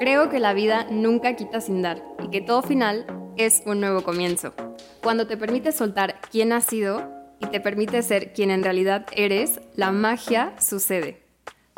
Creo 0.00 0.30
que 0.30 0.38
la 0.38 0.54
vida 0.54 0.86
nunca 0.90 1.36
quita 1.36 1.60
sin 1.60 1.82
dar 1.82 2.02
y 2.24 2.30
que 2.30 2.40
todo 2.40 2.62
final 2.62 3.04
es 3.36 3.62
un 3.66 3.80
nuevo 3.80 4.02
comienzo. 4.02 4.54
Cuando 5.02 5.26
te 5.26 5.36
permites 5.36 5.74
soltar 5.74 6.22
quién 6.30 6.54
has 6.54 6.64
sido 6.64 7.06
y 7.38 7.48
te 7.48 7.60
permites 7.60 8.06
ser 8.06 8.32
quien 8.32 8.50
en 8.50 8.64
realidad 8.64 9.04
eres, 9.12 9.60
la 9.76 9.92
magia 9.92 10.54
sucede. 10.58 11.22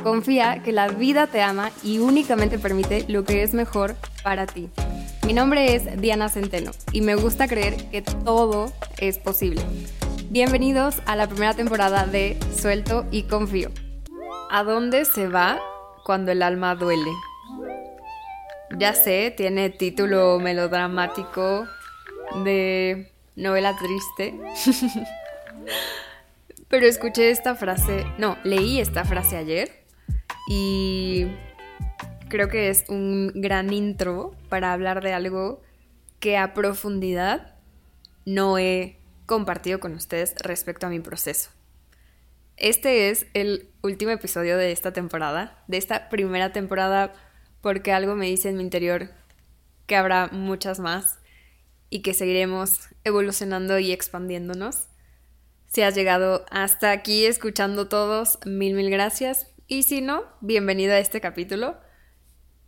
Confía 0.01 0.63
que 0.63 0.71
la 0.71 0.87
vida 0.87 1.27
te 1.27 1.43
ama 1.43 1.73
y 1.83 1.99
únicamente 1.99 2.61
permite 2.61 3.05
lo 3.09 3.25
que 3.25 3.43
es 3.43 3.55
mejor 3.55 3.97
para 4.23 4.47
ti. 4.47 4.71
Mi 5.27 5.33
nombre 5.33 5.75
es 5.75 6.01
Diana 6.01 6.29
Centeno 6.29 6.71
y 6.93 7.01
me 7.01 7.17
gusta 7.17 7.49
creer 7.49 7.91
que 7.91 8.03
todo 8.03 8.73
es 8.99 9.19
posible. 9.19 9.63
Bienvenidos 10.31 11.03
a 11.07 11.17
la 11.17 11.27
primera 11.27 11.55
temporada 11.55 12.07
de 12.07 12.39
Suelto 12.57 13.05
y 13.11 13.25
Confío. 13.25 13.71
¿A 14.49 14.63
dónde 14.63 15.07
se 15.07 15.27
va 15.27 15.61
cuando 16.05 16.31
el 16.31 16.45
alma 16.45 16.77
duele? 16.77 17.11
Ya 18.79 18.95
sé, 18.95 19.33
tiene 19.37 19.71
título 19.71 20.39
melodramático 20.39 21.67
de 22.45 23.11
novela 23.37 23.77
triste. 23.77 24.35
Pero 26.69 26.87
escuché 26.87 27.31
esta 27.31 27.55
frase, 27.55 28.07
no, 28.19 28.39
leí 28.45 28.81
esta 28.81 29.05
frase 29.05 29.37
ayer 29.37 29.85
y 30.49 31.27
creo 32.29 32.49
que 32.49 32.71
es 32.71 32.87
un 32.89 33.31
gran 33.35 33.73
intro 33.75 34.35
para 34.49 34.73
hablar 34.73 35.03
de 35.03 35.13
algo 35.13 35.61
que 36.19 36.39
a 36.39 36.55
profundidad 36.55 37.57
no 38.25 38.59
he 38.59 38.97
compartido 39.27 39.81
con 39.81 39.93
ustedes 39.93 40.35
respecto 40.39 40.87
a 40.87 40.91
mi 40.91 41.01
proceso. 41.01 41.51
Este 42.57 43.11
es 43.11 43.27
el 43.35 43.69
último 43.83 44.13
episodio 44.13 44.57
de 44.57 44.73
esta 44.73 44.93
temporada, 44.93 45.63
de 45.69 45.77
esta 45.77 46.09
primera 46.09 46.53
temporada, 46.53 47.13
porque 47.63 47.93
algo 47.93 48.15
me 48.15 48.27
dice 48.27 48.51
en 48.51 48.59
mi 48.59 48.63
interior 48.63 49.09
que 49.87 49.97
habrá 49.97 50.29
muchas 50.29 50.79
más 50.79 51.21
y 51.89 52.03
que 52.03 52.13
seguiremos 52.13 52.89
evolucionando 53.05 53.79
y 53.79 53.93
expandiéndonos. 53.93 54.89
Si 55.69 55.81
has 55.83 55.95
llegado 55.95 56.45
hasta 56.51 56.91
aquí 56.91 57.25
escuchando 57.25 57.89
todos, 57.89 58.39
mil, 58.45 58.75
mil 58.75 58.91
gracias. 58.91 59.47
Y 59.69 59.85
si 59.85 60.03
no, 60.03 60.25
bienvenido 60.41 60.93
a 60.93 60.99
este 60.99 61.21
capítulo. 61.21 61.79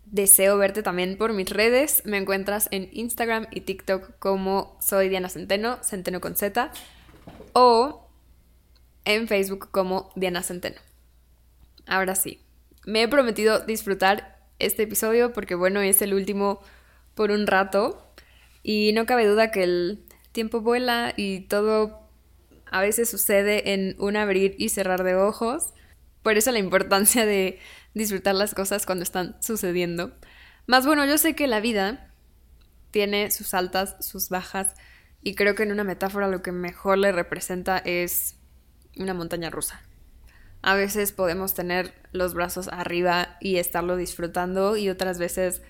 Deseo 0.07 0.57
verte 0.57 0.83
también 0.83 1.19
por 1.19 1.33
mis 1.33 1.51
redes. 1.51 2.03
Me 2.05 2.17
encuentras 2.17 2.69
en 2.71 2.89
Instagram 2.93 3.47
y 3.51 3.63
TikTok 3.63 4.19
como 4.19 4.79
soy 4.81 5.09
Diana 5.09 5.29
Centeno, 5.29 5.83
Centeno 5.83 6.21
con 6.21 6.37
Z, 6.37 6.71
o 7.53 8.09
en 9.05 9.29
Facebook 9.29 9.71
como 9.71 10.13
Diana 10.15 10.43
Centeno. 10.43 10.81
Ahora 11.87 12.15
sí, 12.15 12.43
me 12.87 13.03
he 13.03 13.09
prometido 13.09 13.61
disfrutar 13.61 14.34
este 14.59 14.85
episodio 14.85 15.33
porque 15.33 15.55
bueno, 15.55 15.81
es 15.81 16.03
el 16.03 16.15
último 16.15 16.61
por 17.15 17.31
un 17.31 17.47
rato 17.47 18.13
y 18.63 18.93
no 18.93 19.07
cabe 19.07 19.27
duda 19.27 19.51
que 19.51 19.63
el 19.63 20.05
tiempo 20.33 20.61
vuela 20.61 21.15
y 21.17 21.41
todo 21.41 22.09
a 22.71 22.81
veces 22.81 23.11
sucede 23.11 23.73
en 23.73 23.95
un 23.99 24.17
abrir 24.17 24.57
y 24.59 24.71
cerrar 24.71 25.05
de 25.05 25.15
ojos. 25.15 25.75
Por 26.23 26.37
eso 26.37 26.51
la 26.51 26.59
importancia 26.59 27.27
de 27.27 27.61
disfrutar 27.95 28.35
las 28.35 28.55
cosas 28.55 28.87
cuando 28.87 29.05
están 29.05 29.37
sucediendo. 29.41 30.13
Más 30.67 30.87
bueno, 30.87 31.05
yo 31.05 31.19
sé 31.19 31.35
que 31.35 31.47
la 31.47 31.61
vida 31.61 32.13
tiene 32.91 33.31
sus 33.31 33.55
altas, 33.55 33.97
sus 34.01 34.29
bajas, 34.29 34.75
y 35.23 35.35
creo 35.35 35.55
que 35.55 35.63
en 35.63 35.73
una 35.73 35.85
metáfora 35.85 36.29
lo 36.29 36.43
que 36.43 36.53
mejor 36.53 36.99
le 36.99 37.13
representa 37.13 37.79
es 37.79 38.37
una 38.97 39.15
montaña 39.15 39.51
rusa. 39.51 39.83
A 40.67 40.75
veces 40.75 41.13
podemos 41.13 41.53
tener 41.53 41.93
los 42.13 42.33
brazos 42.33 42.69
arriba 42.69 43.37
y 43.39 43.59
estarlo 43.59 43.97
disfrutando 43.97 44.79
y 44.79 44.89
otras 44.89 45.19
veces 45.19 45.61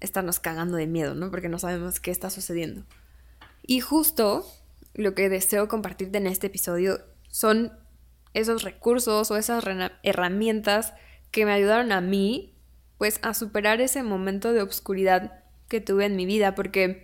estarnos 0.00 0.40
cagando 0.40 0.78
de 0.78 0.86
miedo, 0.86 1.14
¿no? 1.14 1.30
Porque 1.30 1.50
no 1.50 1.58
sabemos 1.58 2.00
qué 2.00 2.10
está 2.10 2.30
sucediendo. 2.30 2.86
Y 3.66 3.80
justo 3.80 4.46
lo 4.94 5.14
que 5.14 5.28
deseo 5.28 5.68
compartirte 5.68 6.16
en 6.16 6.26
este 6.26 6.46
episodio 6.46 7.00
son 7.28 7.74
esos 8.32 8.62
recursos 8.62 9.30
o 9.30 9.36
esas 9.36 9.62
herramientas 10.02 10.94
que 11.30 11.44
me 11.44 11.52
ayudaron 11.52 11.92
a 11.92 12.00
mí, 12.00 12.54
pues, 12.96 13.20
a 13.20 13.34
superar 13.34 13.82
ese 13.82 14.02
momento 14.02 14.54
de 14.54 14.62
obscuridad 14.62 15.44
que 15.68 15.82
tuve 15.82 16.06
en 16.06 16.16
mi 16.16 16.24
vida, 16.24 16.54
porque 16.54 17.02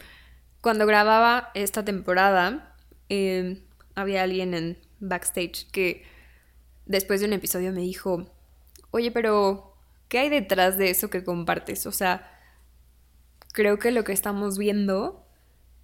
cuando 0.63 0.87
grababa 0.87 1.51
esta 1.53 1.85
temporada, 1.85 2.75
eh, 3.11 3.63
había 3.95 4.23
alguien 4.23 4.55
en 4.55 4.79
backstage 5.01 5.71
que 5.71 6.03
después 6.91 7.21
de 7.21 7.27
un 7.27 7.33
episodio 7.33 7.73
me 7.73 7.83
dijo, 7.83 8.27
oye, 8.91 9.13
pero, 9.13 9.77
¿qué 10.09 10.19
hay 10.19 10.29
detrás 10.29 10.77
de 10.77 10.91
eso 10.91 11.09
que 11.09 11.23
compartes? 11.23 11.87
O 11.87 11.93
sea, 11.93 12.29
creo 13.53 13.79
que 13.79 13.93
lo 13.93 14.03
que 14.03 14.13
estamos 14.13 14.59
viendo 14.59 15.25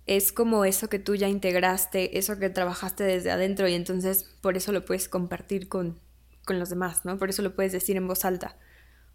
es 0.07 0.33
como 0.33 0.65
eso 0.65 0.89
que 0.89 0.99
tú 0.99 1.15
ya 1.15 1.29
integraste, 1.29 2.19
eso 2.19 2.39
que 2.41 2.51
trabajaste 2.51 3.05
desde 3.05 3.31
adentro 3.31 3.69
y 3.69 3.75
entonces 3.75 4.25
por 4.41 4.57
eso 4.57 4.73
lo 4.73 4.85
puedes 4.85 5.09
compartir 5.09 5.69
con, 5.69 6.01
con 6.45 6.59
los 6.59 6.71
demás, 6.71 7.05
¿no? 7.05 7.19
Por 7.19 7.31
eso 7.31 7.43
lo 7.43 7.55
puedes 7.55 7.71
decir 7.71 7.97
en 7.97 8.09
voz 8.09 8.25
alta. 8.25 8.57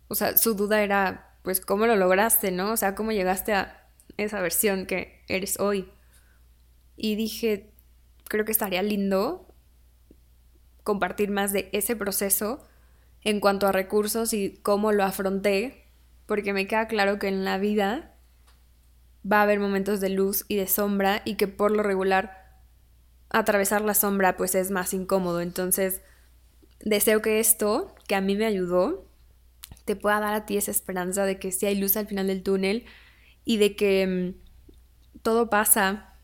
O 0.07 0.15
sea, 0.15 0.37
su 0.37 0.53
duda 0.53 0.81
era, 0.83 1.35
pues, 1.43 1.59
¿cómo 1.59 1.87
lo 1.87 1.97
lograste, 1.97 2.51
no? 2.51 2.71
O 2.71 2.77
sea, 2.77 2.95
¿cómo 2.95 3.11
llegaste 3.11 3.53
a 3.53 3.89
esa 4.15 4.39
versión 4.39 4.85
que 4.85 5.23
eres 5.27 5.59
hoy? 5.59 5.91
Y 6.95 7.15
dije, 7.15 7.73
creo 8.29 8.45
que 8.45 8.53
estaría 8.53 8.81
lindo 8.81 9.50
compartir 10.83 11.29
más 11.29 11.53
de 11.53 11.69
ese 11.73 11.95
proceso 11.95 12.63
en 13.23 13.39
cuanto 13.39 13.67
a 13.67 13.71
recursos 13.71 14.33
y 14.33 14.59
cómo 14.63 14.91
lo 14.91 15.03
afronté, 15.03 15.85
porque 16.25 16.53
me 16.53 16.67
queda 16.67 16.87
claro 16.87 17.19
que 17.19 17.27
en 17.27 17.45
la 17.45 17.57
vida 17.57 18.15
va 19.29 19.39
a 19.39 19.43
haber 19.43 19.59
momentos 19.59 20.01
de 20.01 20.09
luz 20.09 20.45
y 20.47 20.55
de 20.55 20.67
sombra 20.67 21.21
y 21.25 21.35
que 21.35 21.47
por 21.47 21.71
lo 21.71 21.83
regular 21.83 22.59
atravesar 23.29 23.81
la 23.81 23.93
sombra 23.93 24.37
pues 24.37 24.55
es 24.55 24.71
más 24.71 24.93
incómodo. 24.93 25.41
Entonces, 25.41 26.01
Deseo 26.83 27.21
que 27.21 27.39
esto, 27.39 27.93
que 28.07 28.15
a 28.15 28.21
mí 28.21 28.35
me 28.35 28.45
ayudó, 28.45 29.05
te 29.85 29.95
pueda 29.95 30.19
dar 30.19 30.33
a 30.33 30.45
ti 30.45 30.57
esa 30.57 30.71
esperanza 30.71 31.25
de 31.25 31.37
que 31.37 31.51
sí 31.51 31.65
hay 31.67 31.75
luz 31.75 31.95
al 31.95 32.07
final 32.07 32.27
del 32.27 32.43
túnel 32.43 32.85
y 33.45 33.57
de 33.57 33.75
que 33.75 34.07
mm, 34.07 35.19
todo 35.21 35.49
pasa 35.49 36.15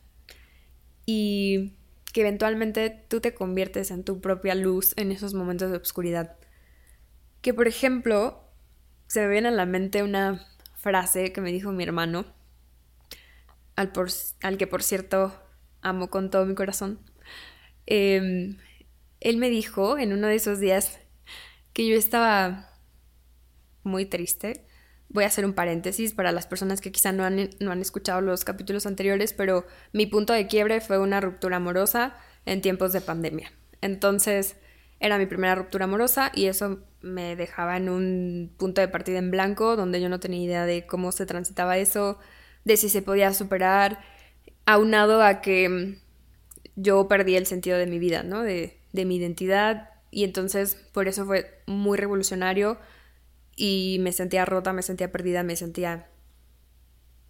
y 1.05 1.73
que 2.17 2.21
eventualmente 2.21 2.89
tú 2.89 3.21
te 3.21 3.35
conviertes 3.35 3.91
en 3.91 4.03
tu 4.03 4.21
propia 4.21 4.55
luz 4.55 4.93
en 4.97 5.11
esos 5.11 5.35
momentos 5.35 5.69
de 5.69 5.77
oscuridad. 5.77 6.35
Que 7.43 7.53
por 7.53 7.67
ejemplo, 7.67 8.43
se 9.05 9.21
me 9.21 9.27
viene 9.27 9.49
a 9.49 9.51
la 9.51 9.67
mente 9.67 10.01
una 10.01 10.43
frase 10.73 11.31
que 11.31 11.41
me 11.41 11.51
dijo 11.51 11.71
mi 11.71 11.83
hermano, 11.83 12.25
al, 13.75 13.91
al 14.41 14.57
que 14.57 14.65
por 14.65 14.81
cierto 14.81 15.31
amo 15.81 16.09
con 16.09 16.31
todo 16.31 16.47
mi 16.47 16.55
corazón. 16.55 16.99
Eh, 17.85 18.55
él 19.19 19.37
me 19.37 19.51
dijo 19.51 19.99
en 19.99 20.11
uno 20.11 20.25
de 20.25 20.37
esos 20.37 20.59
días 20.59 20.99
que 21.71 21.87
yo 21.87 21.95
estaba 21.95 22.71
muy 23.83 24.07
triste. 24.07 24.66
Voy 25.09 25.23
a 25.23 25.27
hacer 25.27 25.45
un 25.45 25.53
paréntesis 25.53 26.13
para 26.13 26.31
las 26.31 26.47
personas 26.47 26.81
que 26.81 26.91
quizá 26.91 27.11
no 27.11 27.23
han, 27.23 27.49
no 27.59 27.71
han 27.71 27.81
escuchado 27.81 28.21
los 28.21 28.43
capítulos 28.43 28.85
anteriores, 28.85 29.33
pero 29.33 29.65
mi 29.93 30.05
punto 30.05 30.33
de 30.33 30.47
quiebre 30.47 30.81
fue 30.81 30.99
una 30.99 31.21
ruptura 31.21 31.57
amorosa 31.57 32.15
en 32.45 32.61
tiempos 32.61 32.93
de 32.93 33.01
pandemia. 33.01 33.51
Entonces, 33.81 34.55
era 34.99 35.17
mi 35.17 35.25
primera 35.25 35.55
ruptura 35.55 35.85
amorosa 35.85 36.31
y 36.33 36.45
eso 36.45 36.79
me 37.01 37.35
dejaba 37.35 37.77
en 37.77 37.89
un 37.89 38.51
punto 38.57 38.81
de 38.81 38.87
partida 38.87 39.19
en 39.19 39.31
blanco 39.31 39.75
donde 39.75 40.01
yo 40.01 40.09
no 40.09 40.19
tenía 40.19 40.43
idea 40.43 40.65
de 40.65 40.85
cómo 40.85 41.11
se 41.11 41.25
transitaba 41.25 41.77
eso, 41.77 42.17
de 42.65 42.77
si 42.77 42.89
se 42.89 43.01
podía 43.01 43.33
superar, 43.33 43.99
aunado 44.65 45.21
a 45.23 45.41
que 45.41 45.97
yo 46.75 47.07
perdí 47.07 47.35
el 47.35 47.45
sentido 47.45 47.77
de 47.77 47.87
mi 47.87 47.99
vida, 47.99 48.23
¿no? 48.23 48.41
De, 48.43 48.79
de 48.91 49.05
mi 49.05 49.17
identidad 49.17 49.89
y 50.09 50.23
entonces 50.23 50.75
por 50.91 51.07
eso 51.07 51.25
fue 51.25 51.61
muy 51.65 51.97
revolucionario 51.97 52.79
y 53.57 53.97
me 54.01 54.13
sentía 54.13 54.45
rota, 54.45 54.71
me 54.71 54.83
sentía 54.83 55.11
perdida, 55.11 55.43
me 55.43 55.57
sentía... 55.57 56.09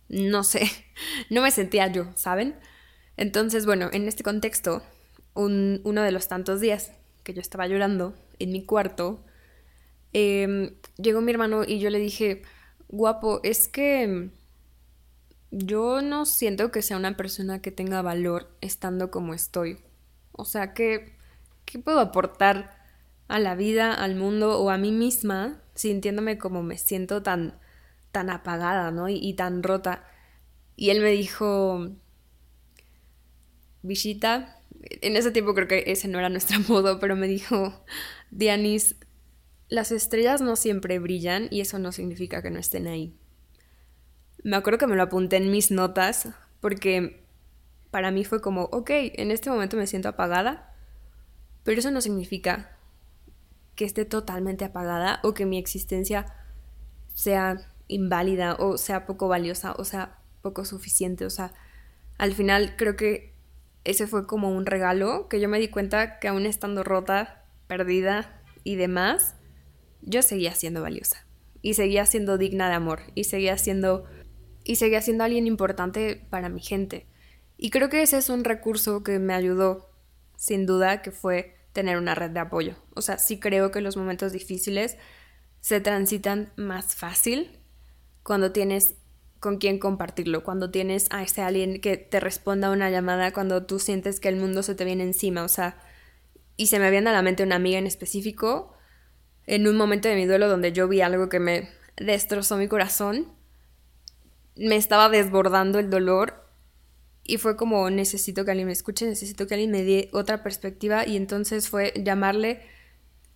no 0.10 0.44
sé, 0.44 0.69
no 1.31 1.42
me 1.42 1.50
sentía 1.50 1.88
yo, 1.88 2.07
¿saben? 2.16 2.56
Entonces, 3.16 3.66
bueno, 3.66 3.90
en 3.92 4.07
este 4.07 4.22
contexto, 4.22 4.84
uno 5.34 6.01
de 6.01 6.12
los 6.12 6.28
tantos 6.28 6.62
días 6.62 6.92
que 7.24 7.34
yo 7.34 7.42
estaba 7.42 7.68
llorando 7.68 8.13
en 8.38 8.51
mi 8.51 8.63
cuarto, 8.66 9.24
em, 10.13 10.75
llegó 10.98 11.22
mi 11.22 11.31
hermano 11.31 11.63
y 11.66 11.80
yo 11.80 11.90
le 11.90 12.00
dije, 12.00 12.44
guapo, 12.90 13.40
es 13.44 13.68
que 13.68 14.30
yo 15.50 16.01
no 16.01 16.25
siento 16.25 16.72
que 16.72 16.81
sea 16.84 16.98
una 16.98 17.18
persona 17.18 17.62
que 17.62 17.72
tenga 17.72 18.01
valor 18.04 18.56
estando 18.62 19.10
como 19.10 19.34
estoy. 19.34 19.80
O 20.34 20.46
sea 20.46 20.74
que 20.74 21.18
¿Qué 21.68 21.80
puedo 21.80 22.00
aportar 22.00 22.76
a 23.27 23.39
la 23.39 23.56
vida, 23.56 23.94
al 23.94 24.15
mundo 24.15 24.59
o 24.59 24.69
a 24.69 24.77
mí 24.77 24.91
misma 24.91 25.62
sintiéndome 25.75 26.38
como 26.38 26.63
me 26.63 26.77
siento 26.77 27.21
tan, 27.21 27.59
tan 28.12 28.29
apagada, 28.29 28.91
¿no? 28.91 29.09
Y, 29.09 29.33
tan 29.33 29.63
rota. 29.63 30.03
Y 30.75 30.89
él 30.89 31.01
me 31.01 31.12
dijo, 31.12 31.91
Villita, 33.81 34.62
en 34.81 35.15
ese 35.15 35.31
tiempo 35.31 35.53
creo 35.53 35.68
que 35.68 35.83
ese 35.88 36.07
no 36.07 36.19
era 36.19 36.29
nuestro 36.29 36.59
modo, 36.68 37.00
pero 37.00 37.15
me 37.15 37.27
dijo, 37.27 37.83
Dianis, 38.31 38.95
las 39.69 39.91
estrellas 39.91 40.41
no 40.41 40.56
siempre 40.56 41.00
brillan 41.00 41.47
y 41.51 41.62
eso 41.62 41.77
no 41.79 41.91
significa 41.91 42.41
que 42.41 42.51
no 42.51 42.59
estén 42.59 42.88
ahí. 42.88 43.13
me 44.44 44.56
acuerdo 44.56 44.79
que 44.79 44.88
me 44.88 44.95
lo 44.95 45.03
apunté 45.03 45.38
en 45.38 45.51
mis 45.51 45.71
notas 45.71 46.29
porque 46.62 47.25
para 47.91 48.12
mí 48.12 48.24
fue 48.24 48.41
como, 48.41 48.63
ok, 48.63 48.89
en 48.91 49.31
este 49.31 49.50
momento 49.50 49.77
me 49.77 49.88
siento 49.88 50.09
apagada, 50.09 50.74
pero 51.63 51.79
eso 51.79 51.91
no 51.91 52.01
significa 52.01 52.76
que 53.77 53.85
esté 53.85 54.03
totalmente 54.03 54.65
apagada 54.65 55.21
o 55.24 55.33
que 55.33 55.45
mi 55.45 55.57
existencia 55.57 56.25
sea 57.13 57.71
inválida 57.88 58.56
o 58.56 58.77
sea 58.77 59.06
poco 59.06 59.29
valiosa 59.29 59.74
o 59.77 59.85
sea 59.85 60.18
poco 60.47 60.63
suficiente. 60.63 61.25
O 61.25 61.29
sea, 61.29 61.53
al 62.18 62.33
final 62.33 62.75
creo 62.77 62.95
que 62.95 63.33
ese 63.83 64.07
fue 64.07 64.25
como 64.27 64.50
un 64.50 64.65
regalo 64.65 65.27
que 65.27 65.41
yo 65.41 65.50
me 65.50 65.59
di 65.59 65.68
cuenta 65.68 66.19
que 66.19 66.29
aún 66.29 66.45
estando 66.45 66.83
rota, 66.83 67.44
perdida 67.68 68.41
y 68.63 68.75
demás, 68.75 69.35
yo 70.01 70.21
seguía 70.21 70.53
siendo 70.53 70.81
valiosa 70.81 71.25
y 71.62 71.74
seguía 71.74 72.06
siendo 72.06 72.38
digna 72.38 72.69
de 72.69 72.75
amor 72.75 73.01
y 73.13 73.25
seguía 73.25 73.57
siendo 73.57 74.06
y 74.63 74.75
seguía 74.75 75.01
siendo 75.01 75.25
alguien 75.25 75.47
importante 75.47 76.25
para 76.29 76.47
mi 76.47 76.62
gente. 76.62 77.07
Y 77.57 77.71
creo 77.71 77.89
que 77.89 78.01
ese 78.01 78.18
es 78.18 78.29
un 78.29 78.44
recurso 78.44 79.03
que 79.03 79.19
me 79.19 79.33
ayudó 79.33 79.89
sin 80.38 80.65
duda 80.65 81.01
que 81.01 81.12
fue 81.12 81.56
tener 81.77 82.00
una 82.00 82.15
red 82.15 82.31
de 82.31 82.39
apoyo. 82.39 82.74
O 82.95 83.03
sea, 83.03 83.19
sí 83.19 83.39
creo 83.39 83.69
que 83.69 83.81
los 83.81 83.97
momentos 83.97 84.31
difíciles 84.31 84.97
se 85.59 85.79
transitan 85.79 86.51
más 86.56 86.95
fácil 86.95 87.59
cuando 88.24 88.51
tienes 88.51 88.95
con 89.39 89.59
quién 89.59 89.77
compartirlo, 89.77 90.44
cuando 90.44 90.71
tienes 90.71 91.06
a 91.12 91.21
ese 91.21 91.44
alguien 91.44 91.79
que 91.79 91.97
te 91.97 92.19
responda 92.19 92.69
a 92.69 92.71
una 92.71 92.89
llamada 92.89 93.31
cuando 93.31 93.68
tú 93.68 93.77
sientes 93.77 94.19
que 94.19 94.27
el 94.27 94.38
mundo 94.38 94.63
se 94.63 94.74
te 94.74 94.85
viene 94.85 95.03
encima, 95.03 95.44
o 95.44 95.47
sea, 95.47 95.77
y 96.56 96.65
se 96.65 96.79
me 96.79 96.89
viene 96.89 97.12
a 97.12 97.13
la 97.13 97.21
mente 97.21 97.44
una 97.44 97.57
amiga 97.57 97.77
en 97.77 97.85
específico 97.85 98.74
en 99.45 99.68
un 99.68 99.77
momento 99.77 100.09
de 100.09 100.15
mi 100.15 100.25
duelo 100.25 100.50
donde 100.50 100.74
yo 100.74 100.88
vi 100.88 101.01
algo 101.01 101.29
que 101.29 101.39
me 101.39 101.69
destrozó 101.95 102.57
mi 102.57 102.68
corazón, 102.68 103.31
me 104.56 104.77
estaba 104.77 105.09
desbordando 105.09 105.77
el 105.77 105.91
dolor 105.91 106.47
y 107.27 107.38
fue 107.38 107.57
como 107.57 107.89
necesito 107.89 108.45
que 108.45 108.51
alguien 108.51 108.68
me 108.68 108.74
escuche, 108.74 109.06
necesito 109.06 109.45
que 109.45 109.53
alguien 109.53 109.69
me 109.69 109.83
dé 109.83 110.09
otra 110.13 110.41
perspectiva 110.41 111.06
y 111.06 111.18
entonces 111.18 111.68
fue 111.68 111.94
llamarle 112.01 112.62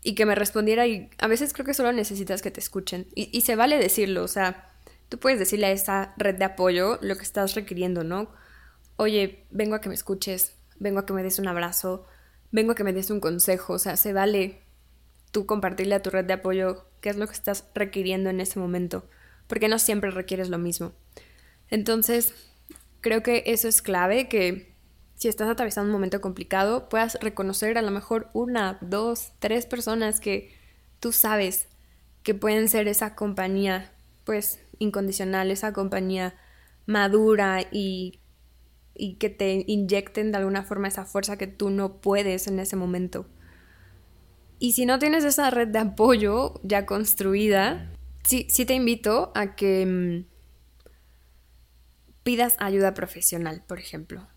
y 0.01 0.15
que 0.15 0.25
me 0.25 0.33
respondiera 0.33 0.87
y 0.87 1.09
a 1.19 1.27
veces 1.27 1.51
creo 1.51 1.65
que 1.65 1.73
solo 1.73 1.91
necesitas 1.91 2.41
que 2.41 2.51
te 2.51 2.61
escuchen 2.61 3.07
y, 3.13 3.41
se 3.41 3.55
vale 3.57 3.77
decirlo, 3.77 4.23
o 4.23 4.29
sea, 4.29 4.73
tú 5.09 5.19
puedes 5.19 5.37
decirle 5.37 5.67
a 5.67 5.71
esa 5.71 6.13
red 6.17 6.35
de 6.35 6.45
apoyo 6.45 6.97
lo 7.01 7.17
que 7.17 7.23
estás 7.23 7.53
requiriendo, 7.53 8.05
¿no? 8.05 8.31
Oye, 8.95 9.45
vengo 9.51 9.75
a 9.75 9.81
que 9.81 9.89
me 9.89 9.95
escuches, 9.95 10.55
vengo 10.79 10.99
a 10.99 11.05
que 11.05 11.11
me 11.11 11.21
des 11.21 11.37
un 11.37 11.49
abrazo, 11.49 12.07
vengo 12.49 12.71
a 12.71 12.75
que 12.75 12.85
me 12.85 12.93
des 12.93 13.09
un 13.09 13.19
consejo, 13.19 13.73
o 13.73 13.79
sea, 13.79 13.97
se 13.97 14.13
vale 14.13 14.61
tú 15.31 15.45
compartirle 15.45 15.95
a 15.95 16.01
tu 16.01 16.09
red 16.09 16.23
de 16.23 16.33
apoyo 16.33 16.85
qué 17.01 17.09
es 17.09 17.17
lo 17.17 17.27
que 17.27 17.33
estás 17.33 17.65
requiriendo 17.75 18.29
en 18.29 18.39
ese 18.39 18.57
momento, 18.57 19.09
porque 19.47 19.67
no 19.67 19.79
siempre 19.79 20.11
requieres 20.11 20.47
lo 20.47 20.57
mismo. 20.57 20.93
Entonces, 21.69 22.33
creo 23.01 23.23
que 23.23 23.43
eso 23.47 23.67
es 23.67 23.81
clave, 23.81 24.27
que 24.27 24.75
si 25.15 25.27
estás 25.27 25.49
atravesando 25.49 25.89
un 25.89 25.93
momento 25.93 26.21
complicado, 26.21 26.89
puedas 26.89 27.17
reconocer 27.21 27.77
a 27.77 27.81
lo 27.81 27.91
mejor 27.91 28.29
una, 28.33 28.79
dos, 28.81 29.33
tres 29.39 29.65
personas 29.65 30.19
que 30.19 30.55
tú 30.99 31.11
sabes 31.11 31.67
que 32.23 32.33
pueden 32.33 32.69
ser 32.69 32.87
esa 32.87 33.15
compañía, 33.15 33.91
pues 34.23 34.63
incondicional, 34.79 35.51
esa 35.51 35.73
compañía 35.73 36.35
madura 36.85 37.61
y, 37.71 38.19
y 38.95 39.15
que 39.15 39.29
te 39.29 39.63
inyecten 39.67 40.31
de 40.31 40.37
alguna 40.37 40.63
forma 40.63 40.87
esa 40.87 41.05
fuerza 41.05 41.37
que 41.37 41.47
tú 41.47 41.69
no 41.69 42.01
puedes 42.01 42.47
en 42.47 42.59
ese 42.59 42.75
momento. 42.75 43.27
Y 44.59 44.73
si 44.73 44.85
no 44.85 44.99
tienes 44.99 45.23
esa 45.23 45.49
red 45.49 45.69
de 45.69 45.79
apoyo 45.79 46.59
ya 46.63 46.85
construida, 46.85 47.91
sí, 48.23 48.45
sí 48.49 48.65
te 48.65 48.75
invito 48.75 49.31
a 49.33 49.55
que 49.55 49.85
mm, 49.85 50.31
pidas 52.23 52.55
ayuda 52.59 52.93
profesional, 52.93 53.63
por 53.67 53.79
ejemplo. 53.79 54.27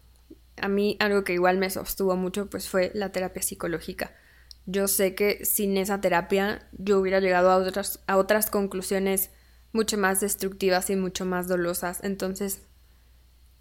A 0.57 0.69
mí 0.69 0.97
algo 1.01 1.25
que 1.25 1.35
igual 1.35 1.59
me 1.59 1.71
sostuvo 1.71 2.17
mucho 2.17 2.49
pues 2.49 2.69
fue 2.69 2.91
la 2.95 3.11
terapia 3.11 3.43
psicológica. 3.43 4.13
Yo 4.67 4.89
sé 4.89 5.15
que 5.15 5.45
sin 5.45 5.77
esa 5.77 6.01
terapia 6.01 6.69
yo 6.73 6.99
hubiera 6.99 7.21
llegado 7.21 7.51
a 7.51 7.57
otras, 7.57 8.03
a 8.07 8.17
otras 8.17 8.51
conclusiones 8.51 9.31
mucho 9.73 9.99
más 9.99 10.21
destructivas 10.21 10.89
y 10.89 10.97
mucho 10.97 11.27
más 11.27 11.49
dolosas. 11.49 12.03
Entonces, 12.03 12.63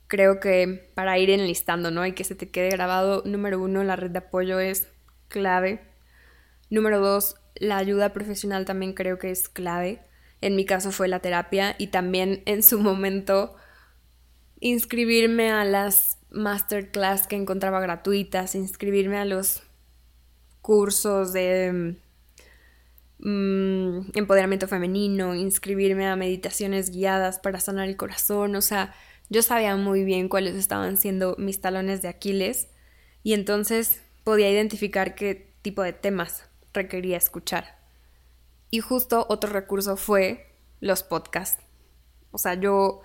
creo 0.07 0.39
que 0.39 0.91
para 0.95 1.17
ir 1.17 1.29
enlistando, 1.29 1.91
¿no? 1.91 2.05
Y 2.05 2.13
que 2.13 2.23
se 2.23 2.35
te 2.35 2.49
quede 2.49 2.69
grabado, 2.69 3.23
número 3.25 3.59
uno, 3.59 3.83
la 3.83 3.95
red 3.95 4.11
de 4.11 4.19
apoyo 4.19 4.59
es 4.59 4.87
clave. 5.27 5.81
Número 6.69 6.99
dos, 6.99 7.35
la 7.55 7.77
ayuda 7.77 8.13
profesional 8.13 8.63
también 8.65 8.93
creo 8.93 9.17
que 9.17 9.31
es 9.31 9.49
clave. 9.49 10.01
En 10.39 10.55
mi 10.55 10.65
caso 10.65 10.91
fue 10.91 11.07
la 11.07 11.19
terapia 11.19 11.75
y 11.77 11.87
también 11.87 12.43
en 12.45 12.63
su 12.63 12.79
momento 12.79 13.55
inscribirme 14.67 15.51
a 15.51 15.63
las 15.65 16.17
masterclass 16.31 17.27
que 17.27 17.35
encontraba 17.35 17.79
gratuitas, 17.79 18.55
inscribirme 18.55 19.17
a 19.17 19.25
los 19.25 19.63
cursos 20.61 21.33
de 21.33 21.97
Mm, 23.25 24.11
empoderamiento 24.15 24.67
femenino, 24.67 25.33
inscribirme 25.33 26.07
a 26.07 26.17
meditaciones 26.17 26.89
guiadas 26.89 27.39
para 27.39 27.61
sanar 27.61 27.87
el 27.87 27.95
corazón, 27.95 28.53
o 28.53 28.61
sea, 28.61 28.93
yo 29.29 29.41
sabía 29.41 29.77
muy 29.77 30.03
bien 30.03 30.27
cuáles 30.27 30.55
estaban 30.55 30.97
siendo 30.97 31.37
mis 31.37 31.61
talones 31.61 32.01
de 32.01 32.09
Aquiles 32.09 32.67
y 33.23 33.31
entonces 33.33 34.01
podía 34.25 34.51
identificar 34.51 35.15
qué 35.15 35.55
tipo 35.61 35.83
de 35.83 35.93
temas 35.93 36.49
requería 36.73 37.15
escuchar. 37.15 37.79
Y 38.69 38.81
justo 38.81 39.25
otro 39.29 39.51
recurso 39.51 39.95
fue 39.95 40.57
los 40.81 41.03
podcasts. 41.03 41.63
O 42.31 42.37
sea, 42.37 42.55
yo 42.55 43.03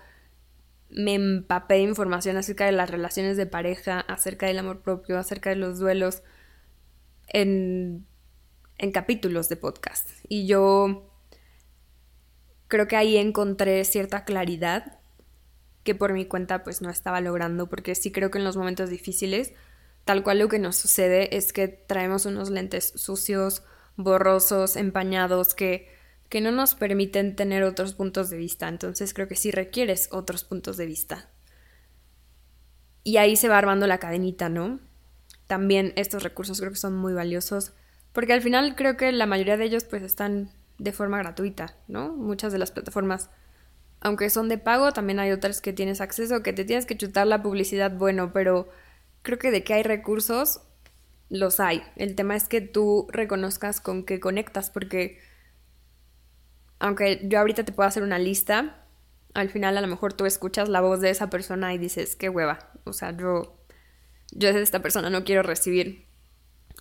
me 0.91 1.15
empapé 1.15 1.75
de 1.75 1.83
información 1.83 2.37
acerca 2.37 2.67
de 2.67 2.73
las 2.73 2.91
relaciones 2.91 3.37
de 3.37 3.47
pareja, 3.47 4.01
acerca 4.01 4.47
del 4.47 4.59
amor 4.59 4.83
propio, 4.83 5.19
acerca 5.19 5.51
de 5.51 5.57
los 5.57 5.79
duelos 5.79 6.23
en 7.29 8.07
en 8.79 8.93
capítulos 8.93 9.49
de 9.49 9.57
podcast. 9.57 10.09
Y 10.29 10.47
yo 10.47 11.11
creo 12.69 12.87
que 12.87 12.97
ahí 12.97 13.17
encontré 13.17 13.85
cierta 13.85 14.25
claridad 14.25 14.99
que 15.83 15.95
por 15.95 16.13
mi 16.13 16.27
cuenta 16.27 16.63
pues 16.63 16.81
no 16.81 16.91
estaba 16.91 17.21
logrando, 17.21 17.69
porque 17.69 17.95
sí 17.95 18.13
creo 18.13 18.31
que 18.31 18.39
en 18.39 18.45
los 18.45 18.57
momentos 18.57 18.91
difíciles, 18.91 19.53
tal 20.05 20.23
cual 20.23 20.39
lo 20.39 20.49
que 20.49 20.59
nos 20.59 20.77
sucede 20.77 21.37
es 21.37 21.53
que 21.53 21.69
traemos 21.69 22.25
unos 22.25 22.51
lentes 22.51 22.93
sucios, 22.97 23.63
borrosos, 23.97 24.77
empañados, 24.77 25.55
que, 25.55 25.89
que 26.29 26.41
no 26.41 26.51
nos 26.51 26.75
permiten 26.75 27.37
tener 27.37 27.63
otros 27.63 27.95
puntos 27.95 28.31
de 28.31 28.37
vista. 28.37 28.69
Entonces 28.69 29.15
creo 29.15 29.29
que 29.29 29.37
sí 29.37 29.51
requieres 29.51 30.09
otros 30.13 30.45
puntos 30.45 30.77
de 30.77 30.87
vista. 30.87 31.29
Y 33.05 33.17
ahí 33.17 33.37
se 33.37 33.49
va 33.49 33.59
armando 33.59 33.87
la 33.87 33.99
cadenita, 33.99 34.49
¿no? 34.49 34.81
También 35.47 35.93
estos 35.97 36.23
recursos 36.23 36.61
creo 36.61 36.73
que 36.73 36.79
son 36.79 36.95
muy 36.95 37.15
valiosos 37.15 37.73
porque 38.13 38.33
al 38.33 38.43
final 38.43 38.75
creo 38.75 38.97
que 38.97 39.13
la 39.13 39.27
mayoría 39.27 39.57
de 39.57 39.65
ellos 39.65 39.85
pues 39.85 40.03
están 40.03 40.51
de 40.79 40.93
forma 40.93 41.19
gratuita, 41.19 41.77
¿no? 41.87 42.09
Muchas 42.09 42.53
de 42.53 42.59
las 42.59 42.71
plataformas, 42.71 43.31
aunque 44.01 44.31
son 44.31 44.49
de 44.49 44.59
pago, 44.59 44.93
también 44.93 45.19
hay 45.19 45.33
otras 45.33 45.61
que 45.61 45.73
tienes 45.73 46.01
acceso, 46.01 46.43
que 46.43 46.53
te 46.53 46.65
tienes 46.65 46.87
que 46.87 46.97
chutar 46.97 47.27
la 47.27 47.43
publicidad, 47.43 47.93
bueno, 47.93 48.33
pero 48.33 48.69
creo 49.23 49.39
que 49.39 49.51
de 49.51 49.65
que 49.65 49.75
hay 49.75 49.83
recursos, 49.83 50.63
los 51.29 51.61
hay. 51.61 51.83
El 51.97 52.15
tema 52.15 52.37
es 52.37 52.49
que 52.49 52.61
tú 52.61 53.07
reconozcas 53.11 53.81
con 53.81 54.05
qué 54.05 54.21
conectas, 54.21 54.71
porque 54.71 55.21
aunque 56.79 57.21
yo 57.25 57.39
ahorita 57.39 57.65
te 57.65 57.73
puedo 57.73 57.89
hacer 57.89 58.03
una 58.03 58.19
lista, 58.19 58.87
al 59.35 59.51
final 59.51 59.77
a 59.77 59.81
lo 59.81 59.87
mejor 59.87 60.13
tú 60.13 60.27
escuchas 60.27 60.69
la 60.69 60.81
voz 60.81 61.01
de 61.01 61.11
esa 61.11 61.31
persona 61.31 61.75
y 61.75 61.79
dices, 61.79 62.17
qué 62.17 62.29
hueva, 62.29 62.71
o 62.85 62.93
sea, 62.93 63.17
yo, 63.17 63.59
yo 64.33 64.53
de 64.53 64.63
esta 64.63 64.81
persona 64.83 65.11
no 65.11 65.25
quiero 65.25 65.43
recibir 65.43 66.07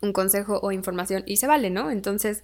un 0.01 0.13
consejo 0.13 0.59
o 0.61 0.71
información 0.71 1.23
y 1.25 1.37
se 1.37 1.47
vale, 1.47 1.69
¿no? 1.69 1.91
Entonces, 1.91 2.43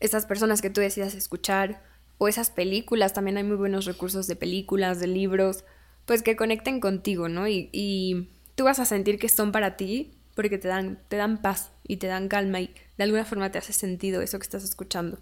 esas 0.00 0.26
personas 0.26 0.62
que 0.62 0.70
tú 0.70 0.80
decidas 0.80 1.14
escuchar 1.14 1.82
o 2.18 2.28
esas 2.28 2.50
películas, 2.50 3.14
también 3.14 3.36
hay 3.36 3.44
muy 3.44 3.56
buenos 3.56 3.84
recursos 3.84 4.26
de 4.26 4.36
películas, 4.36 5.00
de 5.00 5.06
libros, 5.06 5.64
pues 6.06 6.22
que 6.22 6.36
conecten 6.36 6.80
contigo, 6.80 7.28
¿no? 7.28 7.46
Y, 7.48 7.70
y 7.72 8.30
tú 8.54 8.64
vas 8.64 8.80
a 8.80 8.84
sentir 8.84 9.18
que 9.18 9.28
son 9.28 9.52
para 9.52 9.76
ti 9.76 10.18
porque 10.34 10.58
te 10.58 10.68
dan, 10.68 11.00
te 11.08 11.16
dan 11.16 11.40
paz 11.42 11.72
y 11.86 11.98
te 11.98 12.06
dan 12.06 12.28
calma 12.28 12.60
y 12.60 12.74
de 12.96 13.04
alguna 13.04 13.24
forma 13.24 13.50
te 13.50 13.58
hace 13.58 13.72
sentido 13.72 14.22
eso 14.22 14.38
que 14.38 14.44
estás 14.44 14.64
escuchando. 14.64 15.18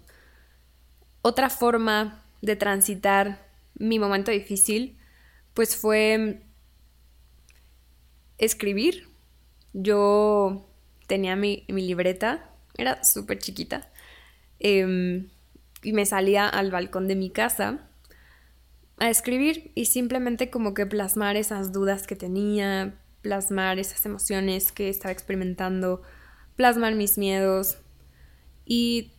Otra 1.21 1.49
forma 1.49 2.23
de 2.41 2.55
transitar 2.55 3.47
mi 3.75 3.99
momento 3.99 4.31
difícil, 4.31 4.97
pues 5.53 5.75
fue 5.75 6.41
escribir. 8.37 9.07
Yo 9.73 10.67
tenía 11.07 11.35
mi, 11.35 11.65
libreta, 11.67 12.49
era 12.77 13.03
súper 13.03 13.39
chiquita, 13.39 13.89
em, 14.59 15.29
y 15.83 15.93
me 15.93 16.05
salía 16.05 16.47
al 16.47 16.71
balcón 16.71 17.07
de 17.07 17.15
mi 17.15 17.29
casa 17.29 17.87
a 18.97 19.09
escribir 19.09 19.71
y 19.75 19.85
simplemente 19.85 20.49
como 20.49 20.73
que 20.73 20.85
plasmar 20.85 21.35
esas 21.35 21.71
dudas 21.71 22.05
que 22.05 22.15
tenía, 22.15 22.99
plasmar 23.21 23.79
esas 23.79 24.05
emociones 24.05 24.71
que 24.71 24.89
estaba 24.89 25.11
experimentando, 25.11 26.01
plasmar 26.55 26.95
mis 26.95 27.17
miedos 27.17 27.77
y 28.65 29.11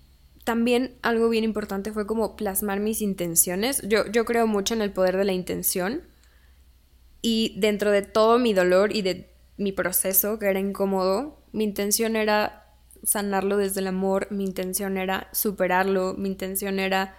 también 0.44 0.96
algo 1.02 1.28
bien 1.28 1.44
importante 1.44 1.92
fue 1.92 2.06
como 2.06 2.36
plasmar 2.36 2.80
mis 2.80 3.00
intenciones. 3.00 3.82
Yo, 3.86 4.06
yo 4.06 4.24
creo 4.24 4.46
mucho 4.46 4.74
en 4.74 4.82
el 4.82 4.92
poder 4.92 5.16
de 5.16 5.24
la 5.24 5.32
intención. 5.32 6.02
Y 7.20 7.54
dentro 7.60 7.92
de 7.92 8.02
todo 8.02 8.38
mi 8.38 8.52
dolor 8.52 8.94
y 8.94 9.02
de 9.02 9.30
mi 9.56 9.70
proceso, 9.70 10.38
que 10.38 10.46
era 10.46 10.58
incómodo, 10.58 11.40
mi 11.52 11.64
intención 11.64 12.16
era 12.16 12.66
sanarlo 13.04 13.56
desde 13.56 13.80
el 13.80 13.86
amor, 13.86 14.26
mi 14.30 14.44
intención 14.44 14.96
era 14.96 15.28
superarlo, 15.32 16.14
mi 16.14 16.28
intención 16.28 16.80
era 16.80 17.16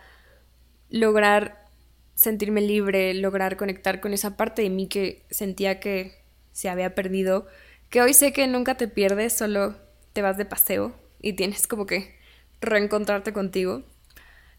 lograr 0.90 1.68
sentirme 2.16 2.62
libre, 2.62 3.14
lograr 3.14 3.58
conectar 3.58 4.02
con 4.02 4.14
esa 4.14 4.36
parte 4.38 4.62
de 4.62 4.70
mí 4.70 4.88
que 4.88 5.26
sentía 5.30 5.80
que 5.80 6.24
se 6.52 6.70
había 6.70 6.96
perdido, 6.96 7.48
que 7.90 8.02
hoy 8.02 8.14
sé 8.14 8.34
que 8.34 8.46
nunca 8.48 8.76
te 8.76 8.88
pierdes, 8.88 9.34
solo 9.34 9.76
te 10.14 10.22
vas 10.22 10.38
de 10.38 10.46
paseo 10.46 10.94
y 11.22 11.34
tienes 11.34 11.68
como 11.68 11.86
que 11.86 12.16
reencontrarte 12.64 13.34
contigo. 13.34 13.84